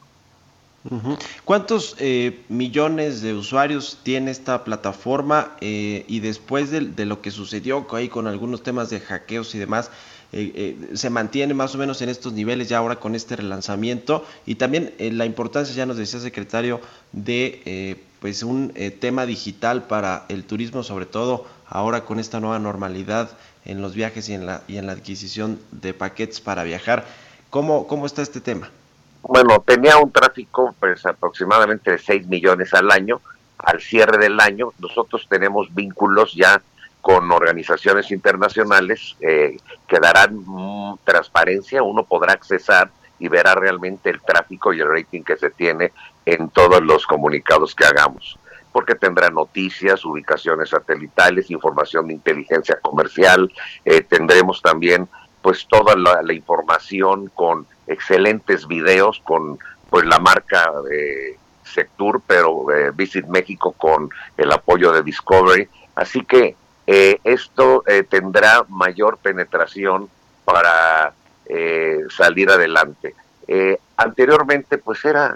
[1.44, 7.84] ¿Cuántos eh, millones de usuarios tiene esta plataforma eh, y después de, lo que sucedió
[7.90, 9.90] ahí con algunos temas de hackeos y demás,
[10.94, 14.92] se mantiene más o menos en estos niveles ya ahora con este relanzamiento y también
[14.98, 16.80] la importancia, ya nos decía secretario,
[17.12, 23.30] de pues un tema digital para el turismo, sobre todo ahora con esta nueva normalidad
[23.64, 27.04] en los viajes y en la, y en la adquisición de paquetes para viajar.
[27.50, 28.70] ¿Cómo, cómo está este tema?
[29.22, 33.20] Bueno, tenía un tráfico pues aproximadamente de 6 millones al año.
[33.58, 36.60] Al cierre del año, nosotros tenemos vínculos ya
[37.00, 44.20] con organizaciones internacionales eh, que darán mm, transparencia, uno podrá accesar y verá realmente el
[44.20, 45.92] tráfico y el rating que se tiene
[46.26, 48.38] en todos los comunicados que hagamos
[48.74, 53.48] porque tendrá noticias, ubicaciones satelitales, información de inteligencia comercial,
[53.84, 55.08] eh, tendremos también
[55.42, 62.90] pues toda la, información con excelentes videos, con pues la marca de Sectur, pero eh,
[62.92, 65.68] Visit México con el apoyo de Discovery.
[65.94, 66.56] Así que
[66.88, 70.08] eh, esto tendrá mayor penetración
[70.44, 71.14] para
[72.10, 73.14] salir adelante.
[73.96, 75.32] anteriormente pues era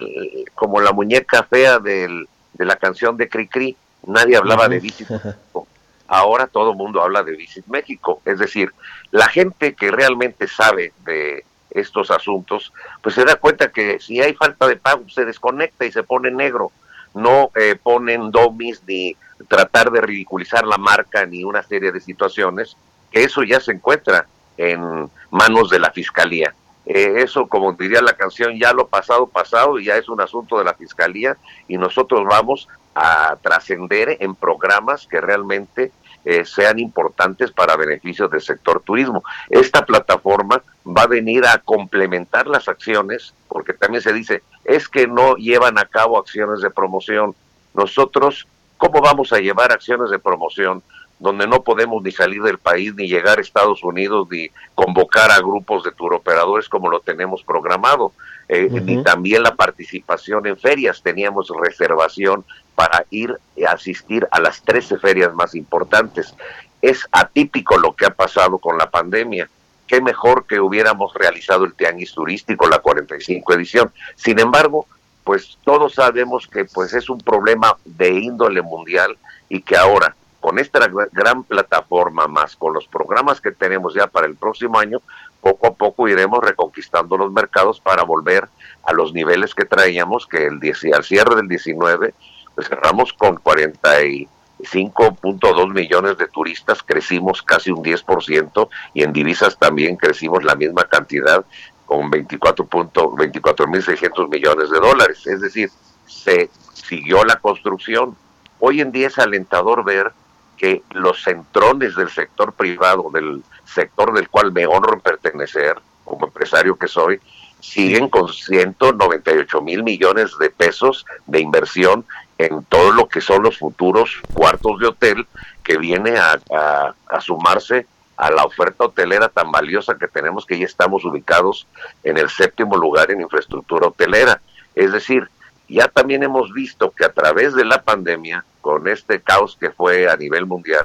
[0.56, 2.26] como la muñeca fea del
[2.58, 5.66] de la canción de Cricri, nadie hablaba de Visit México.
[6.08, 8.20] Ahora todo el mundo habla de Visit México.
[8.24, 8.72] Es decir,
[9.10, 14.34] la gente que realmente sabe de estos asuntos, pues se da cuenta que si hay
[14.34, 16.72] falta de pago, se desconecta y se pone negro.
[17.14, 19.16] No eh, ponen domis ni
[19.48, 22.76] tratar de ridiculizar la marca ni una serie de situaciones,
[23.10, 26.54] que eso ya se encuentra en manos de la fiscalía.
[26.88, 30.64] Eh, eso, como diría la canción, ya lo pasado, pasado, ya es un asunto de
[30.64, 31.36] la Fiscalía
[31.68, 35.92] y nosotros vamos a trascender en programas que realmente
[36.24, 39.22] eh, sean importantes para beneficios del sector turismo.
[39.50, 45.06] Esta plataforma va a venir a complementar las acciones, porque también se dice, es que
[45.06, 47.34] no llevan a cabo acciones de promoción.
[47.74, 48.48] Nosotros,
[48.78, 50.82] ¿cómo vamos a llevar acciones de promoción
[51.18, 55.38] donde no podemos ni salir del país, ni llegar a Estados Unidos, ni convocar a
[55.38, 58.12] grupos de turoperadores como lo tenemos programado,
[58.48, 61.02] eh, ni también la participación en ferias.
[61.02, 66.34] Teníamos reservación para ir a asistir a las 13 ferias más importantes.
[66.80, 69.48] Es atípico lo que ha pasado con la pandemia.
[69.86, 73.92] Qué mejor que hubiéramos realizado el Tianguis Turístico, la 45 edición.
[74.14, 74.86] Sin embargo,
[75.24, 80.58] pues todos sabemos que pues es un problema de índole mundial y que ahora con
[80.58, 85.00] esta gran plataforma más con los programas que tenemos ya para el próximo año,
[85.40, 88.48] poco a poco iremos reconquistando los mercados para volver
[88.84, 90.60] a los niveles que traíamos, que el
[90.94, 92.14] al cierre del 19
[92.54, 99.96] pues cerramos con 45.2 millones de turistas, crecimos casi un 10% y en divisas también
[99.96, 101.44] crecimos la misma cantidad
[101.86, 105.24] con 24.24.600 millones de dólares.
[105.26, 105.70] Es decir,
[106.06, 108.16] se siguió la construcción.
[108.58, 110.12] Hoy en día es alentador ver
[110.58, 116.26] que los centrones del sector privado, del sector del cual me honro en pertenecer, como
[116.26, 117.20] empresario que soy,
[117.60, 122.04] siguen con 198 mil millones de pesos de inversión
[122.38, 125.26] en todo lo que son los futuros cuartos de hotel
[125.62, 131.04] que viene a, sumarse a la oferta hotelera tan valiosa que tenemos que ya estamos
[131.04, 131.66] ubicados
[132.02, 134.40] en el séptimo lugar en infraestructura hotelera.
[134.74, 135.28] Es decir,
[135.68, 140.10] ya también hemos visto que a través de la pandemia, con este caos que fue
[140.10, 140.84] a nivel mundial,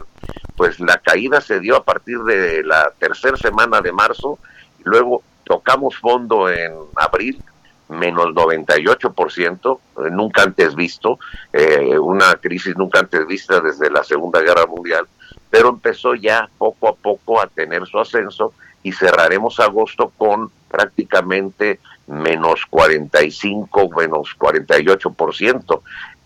[0.55, 4.39] pues la caída se dio a partir de la tercera semana de marzo,
[4.79, 7.43] y luego tocamos fondo en abril,
[7.89, 11.19] menos 98%, eh, nunca antes visto,
[11.51, 15.05] eh, una crisis nunca antes vista desde la Segunda Guerra Mundial,
[15.49, 21.81] pero empezó ya poco a poco a tener su ascenso y cerraremos agosto con prácticamente
[22.07, 25.81] menos 45, menos 48%.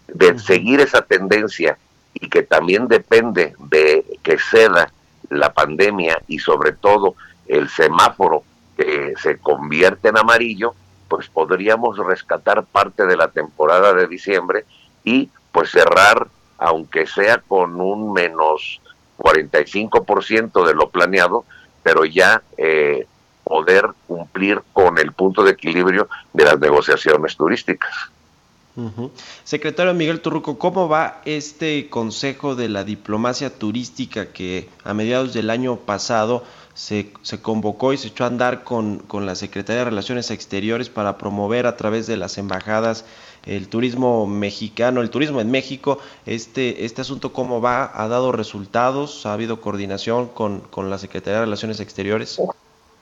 [0.07, 1.77] De seguir esa tendencia
[2.13, 4.91] y que también depende de que ceda
[5.29, 7.15] la pandemia y sobre todo
[7.47, 8.43] el semáforo
[8.75, 10.73] que se convierte en amarillo,
[11.07, 14.65] pues podríamos rescatar parte de la temporada de diciembre
[15.03, 18.81] y pues cerrar, aunque sea con un menos
[19.17, 21.45] 45% de lo planeado,
[21.81, 23.07] pero ya eh,
[23.43, 28.11] poder cumplir con el punto de equilibrio de las negociaciones turísticas.
[29.43, 35.49] Secretario Miguel Turruco, ¿cómo va este Consejo de la Diplomacia Turística que a mediados del
[35.49, 36.43] año pasado
[36.75, 40.89] se, se convocó y se echó a andar con, con, la Secretaría de Relaciones Exteriores
[40.89, 43.03] para promover a través de las embajadas
[43.47, 45.97] el turismo mexicano, el turismo en México.
[46.27, 47.91] Este, este asunto, ¿cómo va?
[47.95, 49.25] ¿Ha dado resultados?
[49.25, 52.39] ¿Ha habido coordinación con, con la Secretaría de Relaciones Exteriores?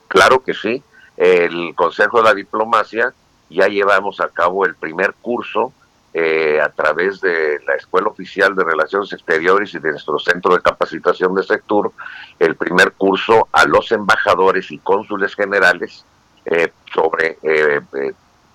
[0.08, 0.82] Claro que sí.
[1.18, 3.12] El Consejo de la Diplomacia
[3.50, 5.72] ya llevamos a cabo el primer curso
[6.18, 10.62] eh, a través de la Escuela Oficial de Relaciones Exteriores y de nuestro Centro de
[10.62, 11.92] Capacitación de Sector,
[12.38, 16.06] el primer curso a los embajadores y cónsules generales
[16.46, 17.82] eh, sobre eh,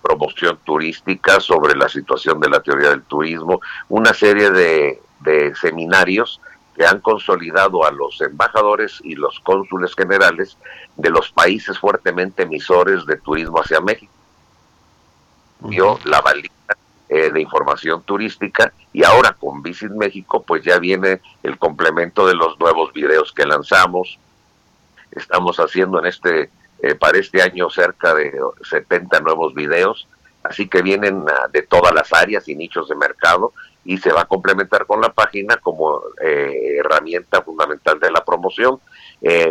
[0.01, 6.41] promoción turística, sobre la situación de la teoría del turismo, una serie de, de seminarios
[6.75, 10.57] que han consolidado a los embajadores y los cónsules generales
[10.95, 14.11] de los países fuertemente emisores de turismo hacia México.
[15.61, 16.49] Vio la valía
[17.13, 22.35] eh, de información turística y ahora con Visit México pues ya viene el complemento de
[22.35, 24.17] los nuevos videos que lanzamos.
[25.11, 26.49] Estamos haciendo en este,
[26.81, 28.31] eh, para este año cerca de
[28.63, 30.07] 70 nuevos videos,
[30.43, 33.51] así que vienen ah, de todas las áreas y nichos de mercado
[33.83, 38.79] y se va a complementar con la página como eh, herramienta fundamental de la promoción.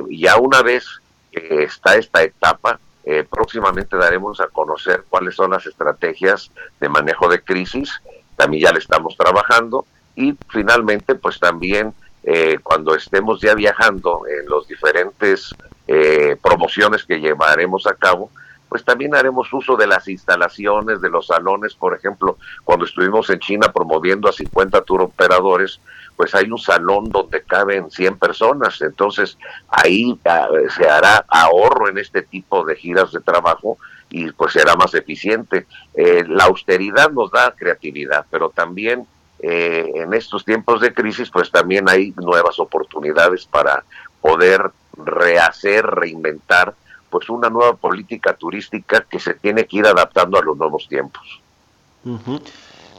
[0.08, 0.86] ya una vez
[1.30, 2.80] que está esta etapa,
[3.12, 8.00] eh, próximamente daremos a conocer cuáles son las estrategias de manejo de crisis,
[8.36, 9.84] también ya le estamos trabajando.
[10.14, 11.92] Y finalmente pues también
[12.22, 15.52] eh, cuando estemos ya viajando en los diferentes
[15.88, 18.30] eh, promociones que llevaremos a cabo,
[18.68, 23.40] pues también haremos uso de las instalaciones, de los salones, por ejemplo, cuando estuvimos en
[23.40, 25.80] China promoviendo a 50 tour operadores,
[26.20, 29.38] pues hay un salón donde caben 100 personas, entonces
[29.70, 33.78] ahí ah, se hará ahorro en este tipo de giras de trabajo
[34.10, 35.66] y pues será más eficiente.
[35.94, 39.06] Eh, la austeridad nos da creatividad, pero también
[39.38, 43.82] eh, en estos tiempos de crisis pues también hay nuevas oportunidades para
[44.20, 46.74] poder rehacer, reinventar
[47.08, 51.40] pues una nueva política turística que se tiene que ir adaptando a los nuevos tiempos.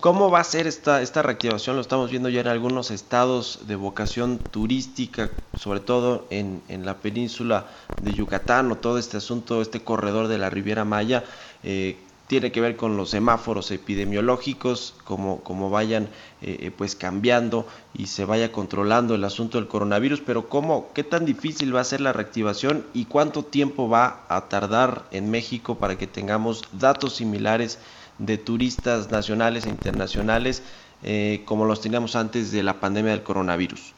[0.02, 1.76] ¿Cómo va a ser esta, esta reactivación?
[1.76, 6.98] Lo estamos viendo ya en algunos estados de vocación turística, sobre todo en, en la
[6.98, 7.68] península
[8.02, 11.24] de Yucatán o todo este asunto, este corredor de la Riviera Maya.
[11.64, 16.06] Eh, tiene que ver con los semáforos epidemiológicos, como, como vayan
[16.42, 21.04] eh, eh, pues cambiando y se vaya controlando el asunto del coronavirus, pero cómo, qué
[21.04, 25.76] tan difícil va a ser la reactivación y cuánto tiempo va a tardar en México
[25.76, 27.78] para que tengamos datos similares
[28.22, 30.64] de turistas nacionales e internacionales
[31.04, 33.94] eh, como los teníamos antes de la pandemia del coronavirus?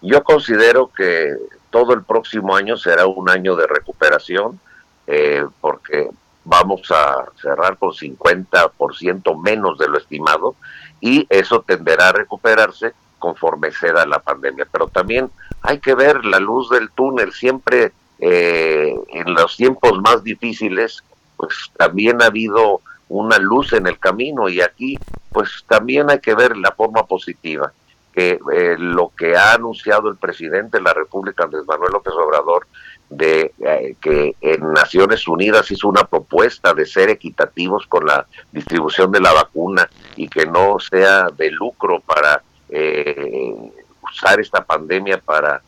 [0.00, 1.32] Yo considero que
[1.70, 4.58] todo el próximo año será un año de recuperación
[5.06, 6.10] eh, porque
[6.44, 10.56] vamos a cerrar con 50% menos de lo estimado
[11.00, 14.66] y eso tenderá a recuperarse conforme ceda la pandemia.
[14.70, 15.30] Pero también
[15.62, 17.32] hay que ver la luz del túnel.
[17.32, 21.04] Siempre eh, en los tiempos más difíciles,
[21.36, 22.80] pues también ha habido
[23.12, 24.98] una luz en el camino y aquí
[25.30, 27.72] pues también hay que ver la forma positiva
[28.12, 32.66] que eh, lo que ha anunciado el presidente de la República Andrés Manuel López Obrador
[33.10, 39.12] de eh, que en Naciones Unidas hizo una propuesta de ser equitativos con la distribución
[39.12, 45.60] de la vacuna y que no sea de lucro para eh, usar esta pandemia para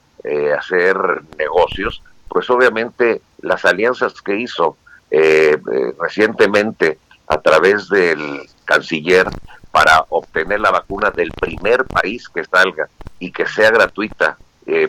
[0.59, 0.97] hacer
[1.37, 4.79] negocios, pues obviamente las alianzas que hizo
[6.01, 6.99] recientemente
[7.35, 9.29] a través del canciller
[9.71, 14.39] para obtener la vacuna del primer país que salga y que sea gratuita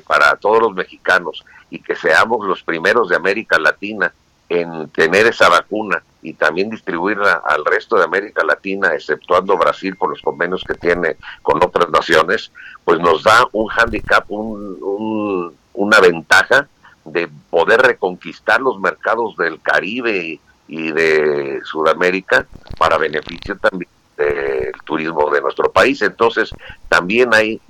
[0.06, 4.14] para todos los mexicanos y que seamos los primeros de América Latina
[4.48, 10.12] en tener esa vacuna y también distribuirla al resto de América Latina, exceptuando Brasil por
[10.12, 12.52] los convenios que tiene con otras naciones,
[12.84, 16.68] pues nos da un handicap, una ventaja
[17.06, 22.46] de poder reconquistar los mercados del Caribe y de Sudamérica
[22.78, 26.02] para beneficio también del turismo de nuestro país.
[26.02, 26.50] Entonces,
[26.90, 27.62] también hay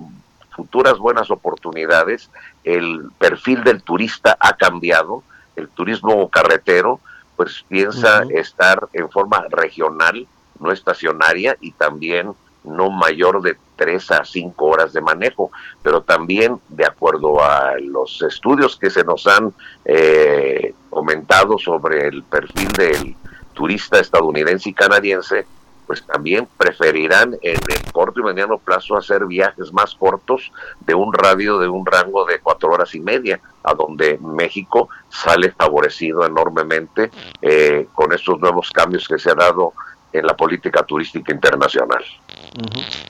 [0.55, 2.29] futuras buenas oportunidades.
[2.63, 5.23] El perfil del turista ha cambiado.
[5.55, 6.99] El turismo carretero,
[7.35, 10.27] pues piensa estar en forma regional,
[10.59, 12.33] no estacionaria y también
[12.63, 15.51] no mayor de tres a cinco horas de manejo,
[15.83, 22.23] pero también de acuerdo a los estudios que se nos han eh, comentado sobre el
[22.23, 23.15] perfil del
[23.53, 25.45] turista estadounidense y canadiense,
[25.85, 31.11] pues también preferirán en el corto y mediano plazo hacer viajes más cortos de un
[31.13, 37.11] radio de un rango de cuatro horas y media, a donde México sale favorecido enormemente
[37.41, 39.73] eh, con estos nuevos cambios que se ha dado
[40.13, 42.03] en la política turística internacional.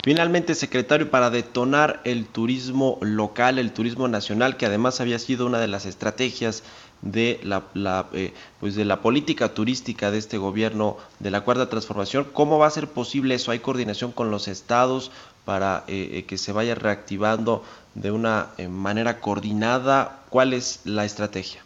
[0.04, 5.60] Finalmente, secretario, para detonar el turismo local, el turismo nacional, que además había sido una
[5.60, 6.64] de las estrategias
[7.06, 12.28] de la, eh, pues de la política turística de este gobierno de la cuarta transformación.
[12.34, 13.52] ¿Cómo va a ser posible eso?
[13.52, 15.12] ¿Hay coordinación con los estados
[15.46, 20.20] para eh, eh, que se vaya reactivando de una manera coordinada?
[20.30, 21.62] ¿Cuál es la estrategia?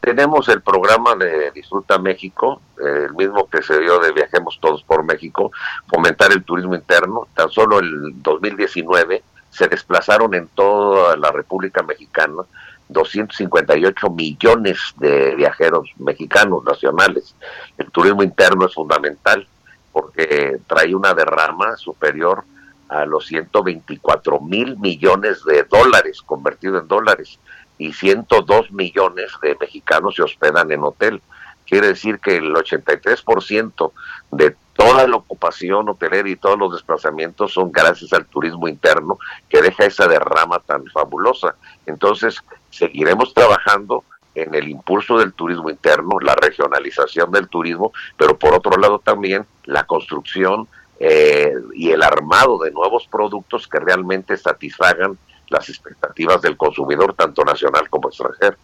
[0.00, 5.02] tenemos el programa de Disfruta México, el mismo que se dio de Viajemos Todos por
[5.02, 5.50] México,
[5.88, 7.26] fomentar el turismo interno.
[7.34, 12.44] Tan solo el 2019 se desplazaron en toda la República Mexicana
[12.88, 17.34] 258 millones de viajeros mexicanos nacionales.
[17.78, 19.46] El turismo interno es fundamental
[19.92, 22.44] porque trae una derrama superior
[22.88, 27.38] a los 124 mil millones de dólares convertido en dólares
[27.78, 31.20] y 102 millones de mexicanos se hospedan en hotel.
[31.66, 33.92] Quiere decir que el 83%
[34.30, 39.18] de toda la ocupación hotelera y todos los desplazamientos son gracias al turismo interno
[39.48, 41.56] que deja esa derrama tan fabulosa.
[41.86, 44.04] Entonces, seguiremos trabajando
[44.34, 49.46] en el impulso del turismo interno, la regionalización del turismo, pero por otro lado también
[49.64, 50.68] la construcción
[51.00, 57.44] eh, y el armado de nuevos productos que realmente satisfagan las expectativas del consumidor, tanto
[57.44, 58.56] nacional como extranjero.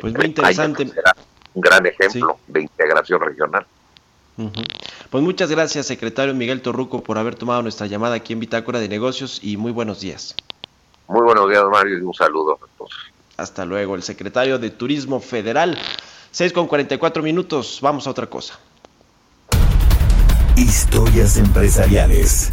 [0.00, 0.92] Pues muy interesante.
[1.54, 3.66] un gran ejemplo de integración regional.
[5.10, 8.88] Pues muchas gracias, secretario Miguel Torruco, por haber tomado nuestra llamada aquí en Bitácora de
[8.88, 10.36] Negocios y muy buenos días.
[11.08, 12.90] Muy buenos días, Mario, y un saludo a todos.
[13.38, 15.78] Hasta luego, el secretario de Turismo Federal.
[16.32, 18.58] 6 con 44 minutos, vamos a otra cosa.
[20.54, 22.52] Historias empresariales.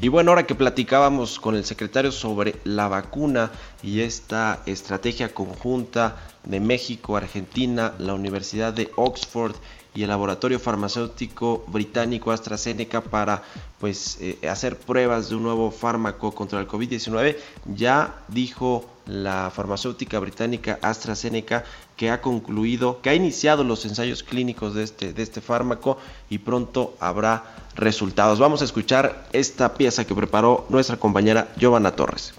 [0.00, 3.50] Y bueno, ahora que platicábamos con el secretario sobre la vacuna
[3.82, 9.56] y esta estrategia conjunta de México, Argentina, la Universidad de Oxford
[9.94, 13.42] y el laboratorio farmacéutico británico AstraZeneca para
[13.80, 17.36] pues eh, hacer pruebas de un nuevo fármaco contra el COVID-19,
[17.74, 21.64] ya dijo la farmacéutica británica AstraZeneca
[21.96, 26.38] que ha concluido, que ha iniciado los ensayos clínicos de este, de este fármaco y
[26.38, 28.38] pronto habrá resultados.
[28.38, 32.34] Vamos a escuchar esta pieza que preparó nuestra compañera Giovanna Torres.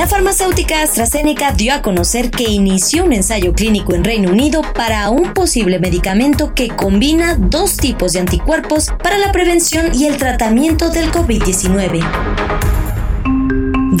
[0.00, 5.10] La farmacéutica AstraZeneca dio a conocer que inició un ensayo clínico en Reino Unido para
[5.10, 10.88] un posible medicamento que combina dos tipos de anticuerpos para la prevención y el tratamiento
[10.88, 12.79] del COVID-19.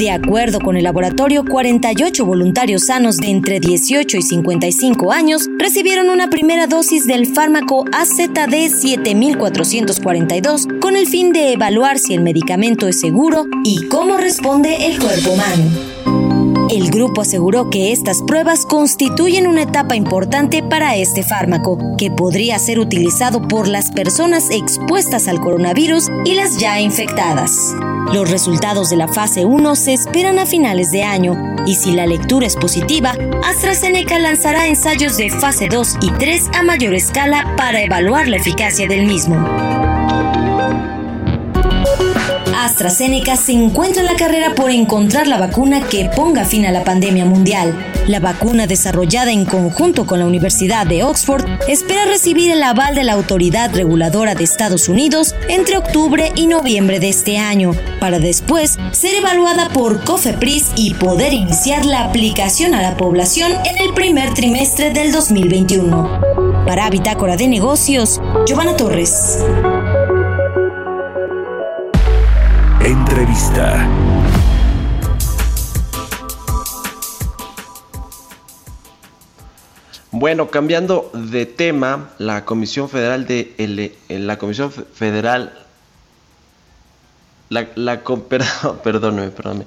[0.00, 6.08] De acuerdo con el laboratorio, 48 voluntarios sanos de entre 18 y 55 años recibieron
[6.08, 12.88] una primera dosis del fármaco AZD 7442 con el fin de evaluar si el medicamento
[12.88, 16.29] es seguro y cómo responde el cuerpo humano.
[16.70, 22.60] El grupo aseguró que estas pruebas constituyen una etapa importante para este fármaco, que podría
[22.60, 27.74] ser utilizado por las personas expuestas al coronavirus y las ya infectadas.
[28.14, 32.06] Los resultados de la fase 1 se esperan a finales de año y si la
[32.06, 37.82] lectura es positiva, AstraZeneca lanzará ensayos de fase 2 y 3 a mayor escala para
[37.82, 39.89] evaluar la eficacia del mismo.
[42.64, 46.84] AstraZeneca se encuentra en la carrera por encontrar la vacuna que ponga fin a la
[46.84, 47.74] pandemia mundial.
[48.06, 53.04] La vacuna desarrollada en conjunto con la Universidad de Oxford espera recibir el aval de
[53.04, 58.78] la Autoridad Reguladora de Estados Unidos entre octubre y noviembre de este año, para después
[58.92, 64.34] ser evaluada por COFEPRIS y poder iniciar la aplicación a la población en el primer
[64.34, 66.20] trimestre del 2021.
[66.66, 69.38] Para Bitácora de Negocios, Giovanna Torres.
[80.12, 85.52] Bueno, cambiando de tema, la Comisión Federal de la Comisión Federal
[87.50, 88.02] la, la
[88.82, 89.66] perdón,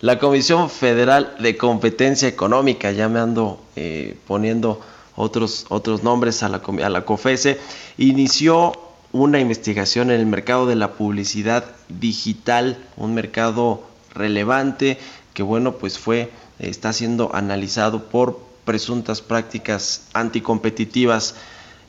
[0.00, 4.80] La Comisión Federal de Competencia Económica, ya me ando eh, poniendo
[5.16, 7.60] otros, otros nombres a la, a la COFESE,
[7.98, 8.72] inició
[9.12, 13.82] una investigación en el mercado de la publicidad digital, un mercado
[14.14, 14.98] relevante
[15.34, 21.36] que bueno, pues fue, está siendo analizado por presuntas prácticas anticompetitivas.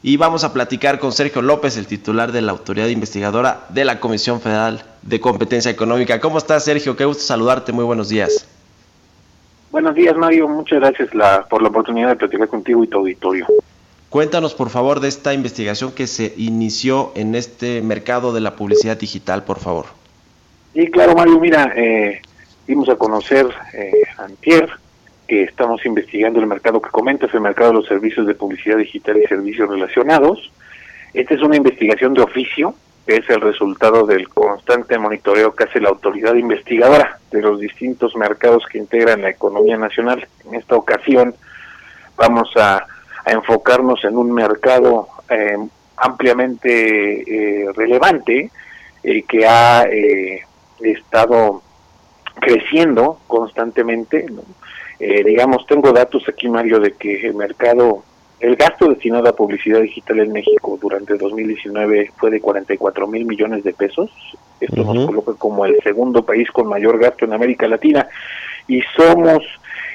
[0.03, 3.99] Y vamos a platicar con Sergio López, el titular de la autoridad investigadora de la
[3.99, 6.19] Comisión Federal de Competencia Económica.
[6.19, 6.95] ¿Cómo estás, Sergio?
[6.95, 7.71] Qué gusto saludarte.
[7.71, 8.47] Muy buenos días.
[9.69, 10.47] Buenos días, Mario.
[10.47, 11.09] Muchas gracias
[11.49, 13.45] por la oportunidad de platicar contigo y tu auditorio.
[14.11, 18.97] Cuéntanos, por favor, de esta investigación que se inició en este mercado de la publicidad
[18.97, 19.85] digital, por favor.
[20.73, 21.39] Sí, claro, Mario.
[21.39, 22.21] Mira, eh,
[22.67, 24.69] dimos a conocer eh, antier
[25.29, 29.15] que estamos investigando el mercado que comentas, el mercado de los servicios de publicidad digital
[29.15, 30.51] y servicios relacionados.
[31.13, 32.75] Esta es una investigación de oficio,
[33.07, 38.17] que es el resultado del constante monitoreo que hace la autoridad investigadora de los distintos
[38.17, 40.27] mercados que integran la economía nacional.
[40.45, 41.33] En esta ocasión
[42.17, 42.85] vamos a
[43.25, 45.57] a enfocarnos en un mercado eh,
[45.97, 48.49] ampliamente eh, relevante
[49.03, 49.83] eh, que ha
[50.79, 51.61] estado
[52.39, 54.25] creciendo constantemente.
[54.99, 58.03] digamos, tengo datos aquí, Mario, de que el mercado,
[58.39, 63.63] el gasto destinado a publicidad digital en México durante 2019 fue de 44 mil millones
[63.63, 64.09] de pesos.
[64.59, 68.07] Esto nos coloca como el segundo país con mayor gasto en América Latina
[68.67, 69.43] y somos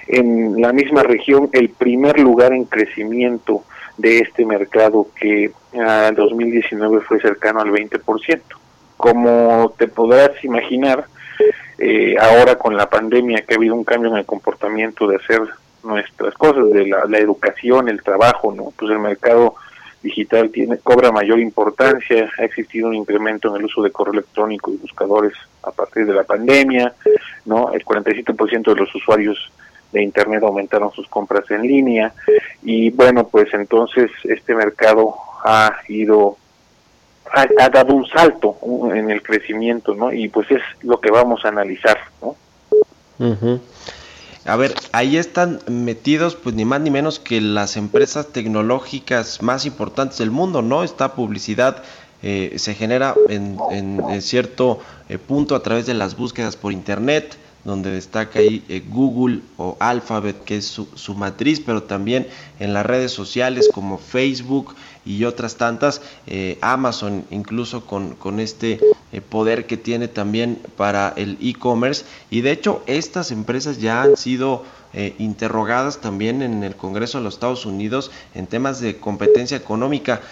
[0.09, 3.65] en la misma región el primer lugar en crecimiento
[3.97, 8.41] de este mercado que en 2019 fue cercano al 20%.
[8.97, 11.07] Como te podrás imaginar,
[11.79, 15.43] eh, ahora con la pandemia que ha habido un cambio en el comportamiento de hacer
[15.83, 18.73] nuestras cosas, de la, la educación, el trabajo, ¿no?
[18.77, 19.55] Pues el mercado
[20.03, 24.73] digital tiene cobra mayor importancia, ha existido un incremento en el uso de correo electrónico
[24.73, 25.33] y buscadores
[25.63, 26.95] a partir de la pandemia,
[27.45, 27.73] ¿no?
[27.73, 29.51] El 47% de los usuarios
[29.93, 32.12] de Internet aumentaron sus compras en línea
[32.62, 35.14] y bueno, pues entonces este mercado
[35.45, 36.37] ha ido,
[37.32, 38.57] ha, dado un salto
[38.95, 40.12] en el crecimiento, ¿no?
[40.12, 42.37] Y pues es lo que vamos a analizar, ¿no?
[44.45, 49.66] A ver, ahí están metidos pues ni más ni menos que las empresas tecnológicas más
[49.66, 50.84] importantes del mundo, ¿no?
[50.84, 51.82] Esta publicidad
[52.22, 54.78] eh, se genera en, en, cierto
[55.09, 57.37] eh, punto a través de las búsquedas por Internet,
[57.67, 62.29] donde destaca ahí eh, Google o Alphabet, que es su, matriz, pero también
[62.61, 68.79] en las redes sociales como Facebook y otras tantas, eh, Amazon incluso con, con este
[69.12, 72.05] eh, poder que tiene también para el e-commerce.
[72.31, 74.64] Y de hecho estas empresas ya han sido
[75.19, 80.23] interrogadas también en el Congreso de los Estados Unidos en temas de competencia económica.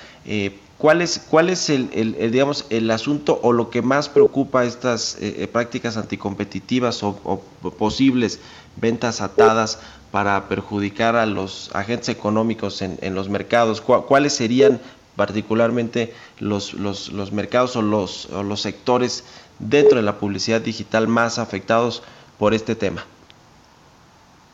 [0.79, 1.91] ¿Cuál es, cuál es el,
[2.33, 7.43] digamos, el asunto o lo que más preocupa estas eh, eh, prácticas anticompetitivas o,
[7.79, 8.41] posibles
[8.77, 13.81] ventas atadas para perjudicar a los agentes económicos en, los mercados?
[13.81, 14.81] ¿Cuáles serían
[15.17, 19.25] particularmente los, los, los mercados o los, los sectores
[19.61, 22.03] dentro de la publicidad digital más afectados
[22.39, 23.05] por este tema?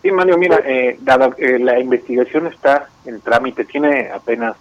[0.03, 4.57] Sí, Mario, mira, eh, dada, la investigación está en trámite, tiene apenas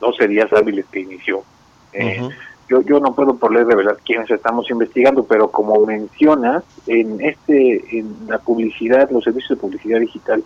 [0.00, 1.44] 12 días hábiles que inició.
[1.92, 2.28] Eh,
[2.68, 7.20] yo, yo no puedo por ley de verdad quiénes estamos investigando, pero como mencionas, en
[7.20, 10.44] este en la publicidad, los servicios de publicidad digital,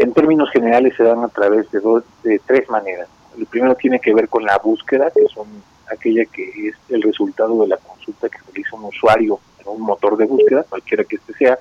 [0.00, 3.08] en términos generales se dan a través de, dos, de tres maneras.
[3.36, 5.46] El primero tiene que ver con la búsqueda, que son
[5.90, 10.16] aquella que es el resultado de la consulta que realiza un usuario en un motor
[10.16, 11.58] de búsqueda, cualquiera que este sea.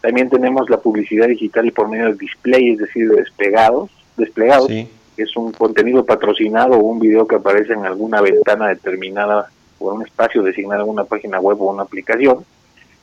[0.00, 4.70] También tenemos la publicidad digital y por medio de display, es decir, de desplegados, desplegados
[5.18, 9.98] es un contenido patrocinado o un video que aparece en alguna ventana determinada o en
[9.98, 12.44] un espacio designado en una página web o una aplicación.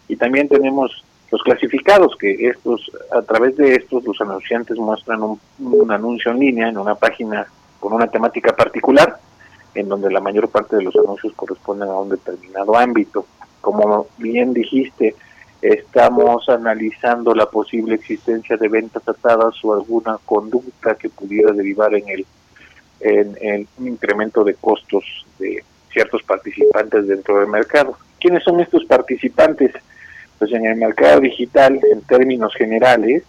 [0.07, 5.91] Y también tenemos los clasificados, que estos, a través de estos, los anunciantes muestran un,
[5.91, 7.47] anuncio en línea en una página
[7.79, 9.19] con una temática particular,
[9.73, 13.25] en donde la mayor parte de los anuncios corresponden a un determinado ámbito.
[13.61, 15.15] como bien dijiste,
[15.73, 22.07] estamos analizando la posible existencia de ventas atadas o alguna conducta que pudiera derivar en
[22.09, 22.25] el
[22.99, 25.03] en, un incremento de costos
[25.39, 27.97] de ciertos participantes dentro del mercado.
[28.19, 29.71] ¿Quiénes son estos participantes?
[30.37, 33.23] Pues en el mercado digital, en términos generales,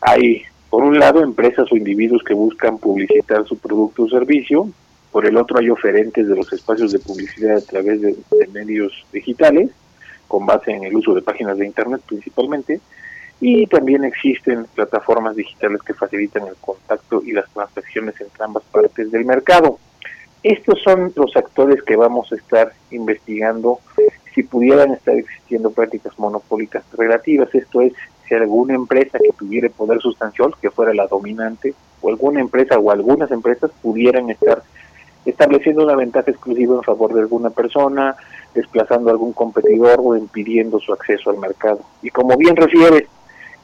[0.00, 4.70] hay por un lado empresas o individuos que buscan publicitar su producto o servicio,
[5.10, 8.16] por el otro hay oferentes de los espacios de publicidad a través de
[8.52, 9.70] medios digitales,
[10.30, 12.80] con base en el uso de páginas de Internet principalmente,
[13.40, 19.10] y también existen plataformas digitales que facilitan el contacto y las transacciones entre ambas partes
[19.10, 19.78] del mercado.
[20.42, 23.80] Estos son los actores que vamos a estar investigando
[24.34, 27.92] si pudieran estar existiendo prácticas monopólicas relativas, esto es,
[28.28, 32.92] si alguna empresa que tuviera poder sustancial, que fuera la dominante, o alguna empresa o
[32.92, 34.62] algunas empresas pudieran estar
[35.24, 38.16] estableciendo una ventaja exclusiva en favor de alguna persona,
[38.54, 41.80] desplazando a algún competidor o impidiendo su acceso al mercado.
[42.02, 43.04] Y como bien refieres,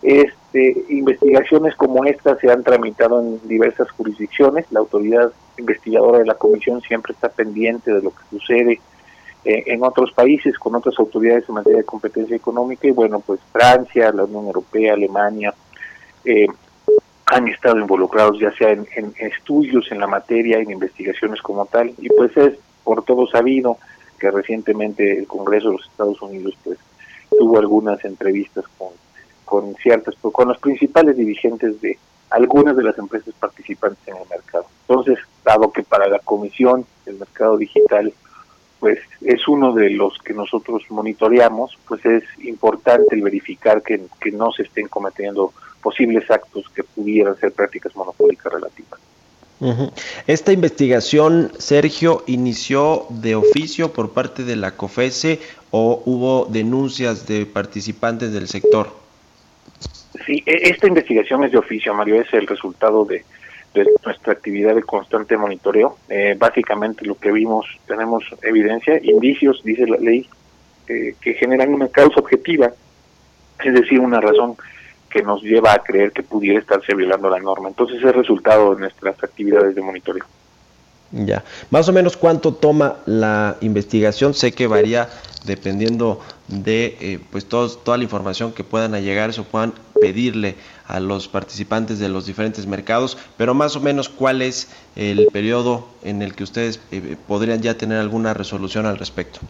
[0.03, 4.67] este, investigaciones como esta se han tramitado en diversas jurisdicciones.
[4.71, 8.81] La autoridad investigadora de la comisión siempre está pendiente de lo que sucede
[9.45, 12.87] eh, en otros países con otras autoridades en materia de competencia económica.
[12.87, 15.55] Y bueno, pues Francia, la Unión Europea, Alemania,
[16.25, 16.47] eh,
[17.27, 21.93] han estado involucrados ya sea en, en, estudios en la materia, en investigaciones como tal,
[21.99, 23.79] y pues es por todo sabido
[24.19, 26.79] que recientemente el Congreso de los Estados Unidos pues
[27.31, 28.89] tuvo algunas entrevistas con,
[29.45, 31.99] con ciertas, con los principales dirigentes de
[32.31, 34.67] algunas de las empresas participantes en el mercado.
[34.89, 38.13] Entonces, dado que para la Comisión el mercado digital
[38.79, 44.33] pues es uno de los que nosotros monitoreamos, pues es importante el verificar que, que
[44.33, 45.53] no se estén cometiendo
[45.87, 48.99] posibles actos que pudieran ser prácticas monopólicas relativas.
[50.27, 55.39] Esta investigación, Sergio, inició de oficio por parte de la COFESE
[55.71, 58.89] o hubo denuncias de participantes del sector?
[60.27, 63.25] Sí, e, esta investigación es de oficio, Mario, es el resultado de,
[64.05, 65.99] nuestra actividad de constante monitoreo.
[66.09, 70.29] Eh, básicamente lo que vimos, tenemos evidencia, indicios, dice la ley,
[70.89, 72.73] eh, que generan una causa objetiva,
[73.65, 74.57] es decir, una razón
[75.17, 77.69] que nos lleva a creer que pudiera estarse violando la norma.
[77.69, 80.25] Entonces es resultado de nuestras actividades de monitoreo.
[81.11, 85.09] Ya, más o menos cuánto toma la investigación, sé que varía
[85.47, 90.57] dependiendo de eh, pues toda la información que puedan llegar o puedan pedirle
[90.87, 95.87] a los participantes de los diferentes mercados, pero más o menos cuál es el periodo
[96.03, 99.41] en el que ustedes eh, podrían ya tener alguna resolución al respecto.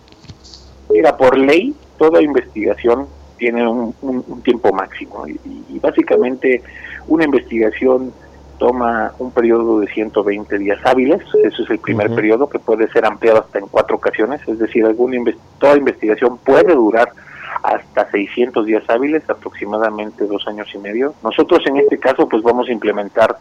[0.90, 5.26] Mira, por ley, toda investigación tiene un, tiempo máximo.
[5.26, 6.62] Y, básicamente
[7.08, 8.12] una investigación
[8.58, 13.04] toma un periodo de 120 días hábiles, eso es el primer periodo que puede ser
[13.04, 15.18] ampliado hasta en cuatro ocasiones, es decir, alguna
[15.58, 17.12] toda investigación puede durar
[17.62, 21.14] hasta 600 días hábiles, aproximadamente dos años y medio.
[21.22, 23.36] Nosotros en este caso pues vamos a implementar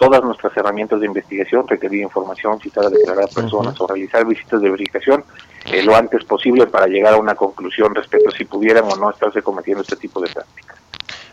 [0.00, 4.70] todas nuestras herramientas de investigación, requerir información, citar a declarar personas o realizar visitas de
[4.70, 5.22] verificación
[5.66, 9.10] eh, lo antes posible para llegar a una conclusión respecto a si pudieran o no
[9.10, 10.78] estarse cometiendo este tipo de prácticas.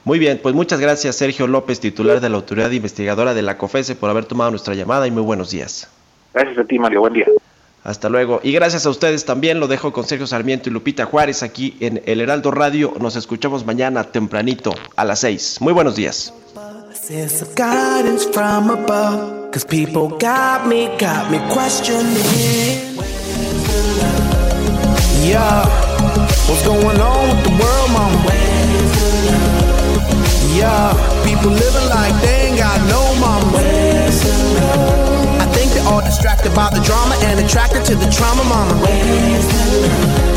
[0.03, 3.95] Muy bien, pues muchas gracias Sergio López, titular de la Autoridad Investigadora de la COFESE,
[3.95, 5.89] por haber tomado nuestra llamada y muy buenos días.
[6.33, 6.99] Gracias a ti, Mario.
[6.99, 7.25] Buen día.
[7.85, 8.41] Hasta luego.
[8.43, 9.61] Y gracias a ustedes también.
[9.61, 12.93] Lo dejo con Sergio Sarmiento y Lupita Juárez aquí en El Heraldo Radio.
[12.99, 15.61] Nos escuchamos mañana tempranito a las 6.
[15.61, 16.33] Muy buenos días.
[17.07, 19.53] Sense of guidance from above.
[19.53, 22.03] Cause people got me, got me questioning.
[25.23, 25.63] Yeah,
[26.49, 28.33] what's going on with the world, mama?
[30.51, 30.91] Yeah,
[31.23, 33.57] people living like they ain't got no mama.
[35.39, 40.36] I think they're all distracted by the drama and attracted to the trauma, mama.